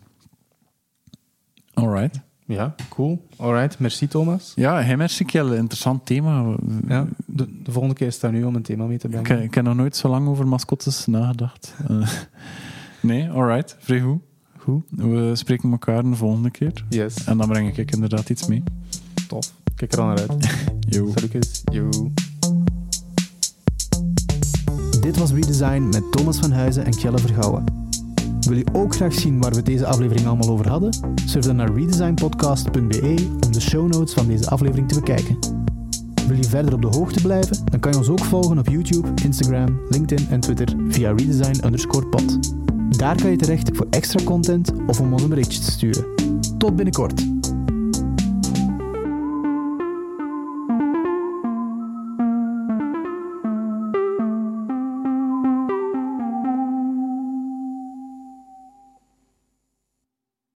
[1.75, 2.21] alright.
[2.47, 3.27] ja, cool.
[3.37, 4.53] Alright, merci Thomas.
[4.57, 5.57] Ja, hij merci Kjell.
[5.57, 6.57] Interessant thema.
[6.89, 9.43] Ja, de, de volgende keer is daar nu om een thema mee te brengen.
[9.43, 11.75] ik heb nog nooit zo lang over mascottes nagedacht.
[11.89, 12.09] Eh,
[13.01, 13.77] nee, alright.
[13.79, 14.21] Vrij goed.
[14.59, 14.83] Goed.
[14.91, 16.85] We spreken elkaar de volgende keer.
[16.89, 18.63] Yes, En dan breng ik inderdaad iets mee.
[19.29, 19.53] tof.
[19.81, 20.47] Kijk er al naar uit.
[20.95, 21.11] Yo.
[21.15, 21.63] Salutjes.
[21.73, 21.89] Yo.
[25.01, 27.65] Dit was Redesign met Thomas van Huizen en Kjelle Vergouwen.
[28.41, 30.95] Wil je ook graag zien waar we deze aflevering allemaal over hadden?
[31.25, 35.39] Surf dan naar redesignpodcast.be om de show notes van deze aflevering te bekijken.
[36.27, 37.57] Wil je verder op de hoogte blijven?
[37.65, 42.07] Dan kan je ons ook volgen op YouTube, Instagram, LinkedIn en Twitter via redesign underscore
[42.07, 42.39] pod.
[42.99, 46.05] Daar kan je terecht voor extra content of om ons een berichtje te sturen.
[46.59, 47.40] Tot binnenkort!